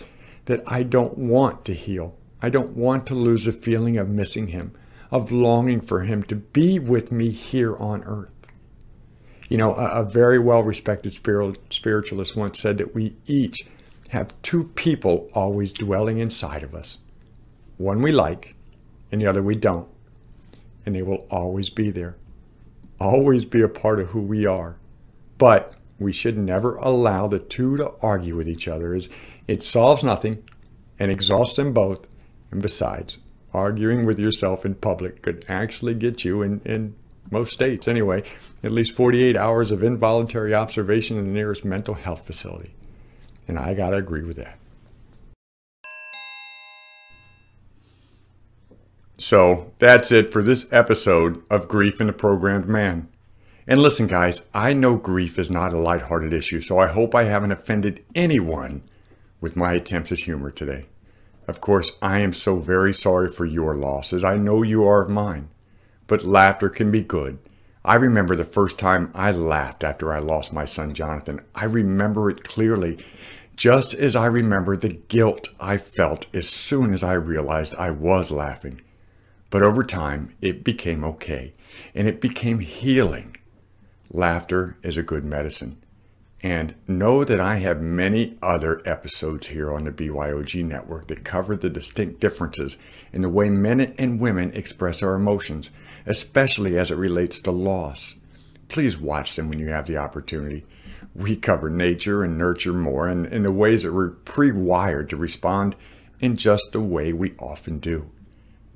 that 0.48 0.62
I 0.66 0.82
don't 0.82 1.16
want 1.16 1.64
to 1.66 1.72
heal. 1.72 2.16
I 2.42 2.50
don't 2.50 2.76
want 2.76 3.06
to 3.06 3.14
lose 3.14 3.44
the 3.44 3.52
feeling 3.52 3.96
of 3.96 4.08
missing 4.08 4.48
him 4.48 4.72
of 5.10 5.32
longing 5.32 5.80
for 5.80 6.00
him 6.00 6.22
to 6.24 6.36
be 6.36 6.78
with 6.78 7.10
me 7.10 7.30
here 7.30 7.76
on 7.76 8.02
earth. 8.04 8.30
You 9.48 9.56
know, 9.56 9.74
a, 9.74 10.02
a 10.02 10.04
very 10.04 10.38
well 10.38 10.62
respected 10.62 11.14
spiritualist 11.14 12.36
once 12.36 12.58
said 12.58 12.78
that 12.78 12.94
we 12.94 13.16
each 13.26 13.66
have 14.10 14.34
two 14.42 14.64
people 14.64 15.30
always 15.34 15.72
dwelling 15.72 16.18
inside 16.18 16.62
of 16.62 16.74
us 16.74 16.98
one 17.76 18.02
we 18.02 18.10
like, 18.10 18.56
and 19.12 19.20
the 19.20 19.26
other 19.26 19.40
we 19.40 19.54
don't. 19.54 19.86
And 20.84 20.96
they 20.96 21.02
will 21.02 21.26
always 21.30 21.70
be 21.70 21.90
there, 21.90 22.16
always 23.00 23.44
be 23.44 23.62
a 23.62 23.68
part 23.68 24.00
of 24.00 24.08
who 24.08 24.20
we 24.20 24.46
are. 24.46 24.78
But 25.38 25.74
we 26.00 26.10
should 26.10 26.36
never 26.36 26.74
allow 26.76 27.28
the 27.28 27.38
two 27.38 27.76
to 27.76 27.92
argue 28.02 28.34
with 28.34 28.48
each 28.48 28.66
other, 28.66 28.94
as 28.94 29.08
it 29.48 29.62
solves 29.62 30.04
nothing 30.04 30.44
and 30.98 31.10
exhausts 31.10 31.56
them 31.56 31.72
both. 31.72 32.06
And 32.50 32.62
besides, 32.62 33.18
arguing 33.52 34.04
with 34.04 34.18
yourself 34.18 34.64
in 34.64 34.74
public 34.74 35.22
could 35.22 35.44
actually 35.48 35.94
get 35.94 36.24
you, 36.24 36.42
in, 36.42 36.60
in 36.64 36.94
most 37.30 37.52
states 37.52 37.88
anyway, 37.88 38.22
at 38.62 38.72
least 38.72 38.94
48 38.94 39.36
hours 39.36 39.70
of 39.70 39.82
involuntary 39.82 40.54
observation 40.54 41.18
in 41.18 41.24
the 41.24 41.32
nearest 41.32 41.64
mental 41.64 41.94
health 41.94 42.26
facility. 42.26 42.74
And 43.46 43.58
I 43.58 43.74
got 43.74 43.90
to 43.90 43.96
agree 43.96 44.22
with 44.22 44.36
that. 44.36 44.58
So 49.16 49.72
that's 49.78 50.12
it 50.12 50.32
for 50.32 50.42
this 50.42 50.66
episode 50.70 51.42
of 51.50 51.68
Grief 51.68 52.00
in 52.00 52.06
the 52.06 52.12
Programmed 52.12 52.68
Man. 52.68 53.08
And 53.66 53.78
listen, 53.78 54.06
guys, 54.06 54.44
I 54.54 54.72
know 54.72 54.96
grief 54.96 55.38
is 55.38 55.50
not 55.50 55.72
a 55.72 55.78
lighthearted 55.78 56.32
issue, 56.32 56.60
so 56.60 56.78
I 56.78 56.86
hope 56.86 57.14
I 57.14 57.24
haven't 57.24 57.52
offended 57.52 58.04
anyone 58.14 58.82
with 59.40 59.56
my 59.56 59.72
attempts 59.72 60.12
at 60.12 60.20
humor 60.20 60.50
today. 60.50 60.86
Of 61.46 61.60
course, 61.60 61.92
I 62.02 62.20
am 62.20 62.32
so 62.32 62.56
very 62.56 62.92
sorry 62.92 63.28
for 63.30 63.46
your 63.46 63.74
losses. 63.74 64.22
I 64.22 64.36
know 64.36 64.62
you 64.62 64.84
are 64.84 65.02
of 65.02 65.10
mine. 65.10 65.48
But 66.06 66.26
laughter 66.26 66.68
can 66.68 66.90
be 66.90 67.02
good. 67.02 67.38
I 67.84 67.94
remember 67.94 68.36
the 68.36 68.44
first 68.44 68.78
time 68.78 69.10
I 69.14 69.30
laughed 69.30 69.82
after 69.82 70.12
I 70.12 70.18
lost 70.18 70.52
my 70.52 70.64
son 70.64 70.92
Jonathan. 70.92 71.40
I 71.54 71.64
remember 71.64 72.28
it 72.28 72.44
clearly, 72.44 72.98
just 73.56 73.94
as 73.94 74.14
I 74.14 74.26
remember 74.26 74.76
the 74.76 74.90
guilt 74.90 75.48
I 75.58 75.78
felt 75.78 76.26
as 76.34 76.48
soon 76.48 76.92
as 76.92 77.02
I 77.02 77.14
realized 77.14 77.74
I 77.76 77.90
was 77.90 78.30
laughing. 78.30 78.80
But 79.50 79.62
over 79.62 79.82
time, 79.82 80.34
it 80.42 80.64
became 80.64 81.02
okay, 81.04 81.54
and 81.94 82.06
it 82.06 82.20
became 82.20 82.58
healing. 82.58 83.36
Laughter 84.10 84.76
is 84.82 84.98
a 84.98 85.02
good 85.02 85.24
medicine. 85.24 85.82
And 86.42 86.74
know 86.86 87.24
that 87.24 87.40
I 87.40 87.56
have 87.56 87.82
many 87.82 88.36
other 88.40 88.80
episodes 88.84 89.48
here 89.48 89.72
on 89.72 89.84
the 89.84 89.90
BYOG 89.90 90.64
network 90.64 91.08
that 91.08 91.24
cover 91.24 91.56
the 91.56 91.68
distinct 91.68 92.20
differences 92.20 92.78
in 93.12 93.22
the 93.22 93.28
way 93.28 93.48
men 93.48 93.80
and 93.80 94.20
women 94.20 94.52
express 94.54 95.02
our 95.02 95.14
emotions, 95.14 95.70
especially 96.06 96.78
as 96.78 96.92
it 96.92 96.96
relates 96.96 97.40
to 97.40 97.50
loss. 97.50 98.14
Please 98.68 98.98
watch 98.98 99.34
them 99.34 99.48
when 99.48 99.58
you 99.58 99.68
have 99.68 99.86
the 99.86 99.96
opportunity. 99.96 100.64
We 101.14 101.34
cover 101.34 101.70
nature 101.70 102.22
and 102.22 102.38
nurture 102.38 102.72
more 102.72 103.08
and 103.08 103.26
in 103.26 103.42
the 103.42 103.50
ways 103.50 103.82
that 103.82 103.92
we're 103.92 104.10
pre 104.10 104.52
wired 104.52 105.10
to 105.10 105.16
respond 105.16 105.74
in 106.20 106.36
just 106.36 106.70
the 106.72 106.80
way 106.80 107.12
we 107.12 107.34
often 107.38 107.78
do. 107.78 108.10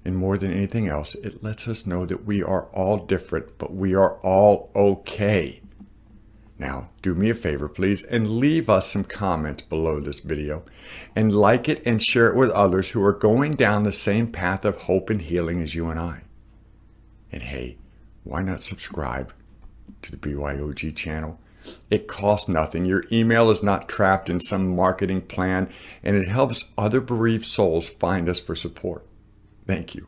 And 0.05 0.17
more 0.17 0.37
than 0.37 0.51
anything 0.51 0.89
else, 0.89 1.15
it 1.17 1.45
lets 1.45 1.69
us 1.69 1.87
know 1.87 2.07
that 2.07 2.25
we 2.25 2.43
are 2.43 2.65
all 2.73 2.99
different, 2.99 3.57
but 3.59 3.73
we 3.73 3.95
are 3.95 4.17
all 4.19 4.71
okay. 4.75 5.62
Now, 6.63 6.91
do 7.03 7.17
me 7.17 7.29
a 7.29 7.35
favor, 7.35 7.69
please, 7.69 8.05
and 8.05 8.37
leave 8.39 8.71
us 8.71 8.89
some 8.89 9.03
comments 9.03 9.65
below 9.65 9.99
this 9.99 10.21
video, 10.21 10.63
and 11.17 11.35
like 11.35 11.69
it 11.69 11.85
and 11.85 12.01
share 12.01 12.29
it 12.29 12.37
with 12.37 12.51
others 12.51 12.93
who 12.93 13.03
are 13.03 13.13
going 13.13 13.57
down 13.57 13.83
the 13.83 13.91
same 13.91 14.29
path 14.29 14.65
of 14.65 14.77
hope 14.83 15.11
and 15.11 15.21
healing 15.21 15.61
as 15.61 15.75
you 15.75 15.89
and 15.89 15.99
I. 15.99 16.23
And 17.33 17.43
hey, 17.43 17.79
why 18.23 18.43
not 18.43 18.63
subscribe 18.63 19.33
to 20.03 20.13
the 20.13 20.17
BYOG 20.17 20.95
channel? 20.95 21.41
It 21.91 22.07
costs 22.07 22.49
nothing. 22.49 22.85
Your 22.85 23.03
email 23.11 23.51
is 23.51 23.65
not 23.65 23.89
trapped 23.89 24.31
in 24.31 24.41
some 24.41 24.77
marketing 24.77 25.23
plan, 25.23 25.69
and 26.05 26.15
it 26.15 26.29
helps 26.29 26.67
other 26.79 27.01
bereaved 27.01 27.45
souls 27.45 27.91
find 27.91 28.29
us 28.29 28.39
for 28.39 28.55
support. 28.55 29.05
Thank 29.67 29.97
you. 29.97 30.07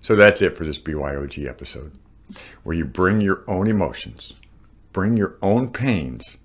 So 0.00 0.16
that's 0.16 0.42
it 0.42 0.56
for 0.56 0.64
this 0.64 0.78
BYOG 0.78 1.48
episode, 1.48 1.92
where 2.64 2.74
you 2.74 2.84
bring 2.84 3.20
your 3.20 3.44
own 3.46 3.68
emotions, 3.68 4.34
bring 4.98 5.16
your 5.16 5.38
own 5.42 5.70
pains, 5.70 6.38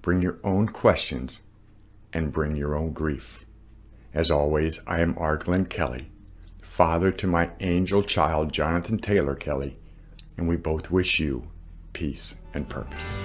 bring 0.00 0.20
your 0.20 0.40
own 0.42 0.66
questions, 0.66 1.40
and 2.12 2.32
bring 2.32 2.56
your 2.56 2.74
own 2.74 2.92
grief. 2.92 3.46
As 4.12 4.28
always, 4.28 4.80
I 4.88 5.00
am 5.00 5.14
R. 5.16 5.36
Glenn 5.36 5.66
Kelly, 5.66 6.10
father 6.60 7.12
to 7.12 7.28
my 7.28 7.52
angel 7.60 8.02
child, 8.02 8.52
Jonathan 8.52 8.98
Taylor 8.98 9.36
Kelly, 9.36 9.78
and 10.36 10.48
we 10.48 10.56
both 10.56 10.90
wish 10.90 11.20
you 11.20 11.44
peace 11.92 12.34
and 12.52 12.68
purpose. 12.68 13.16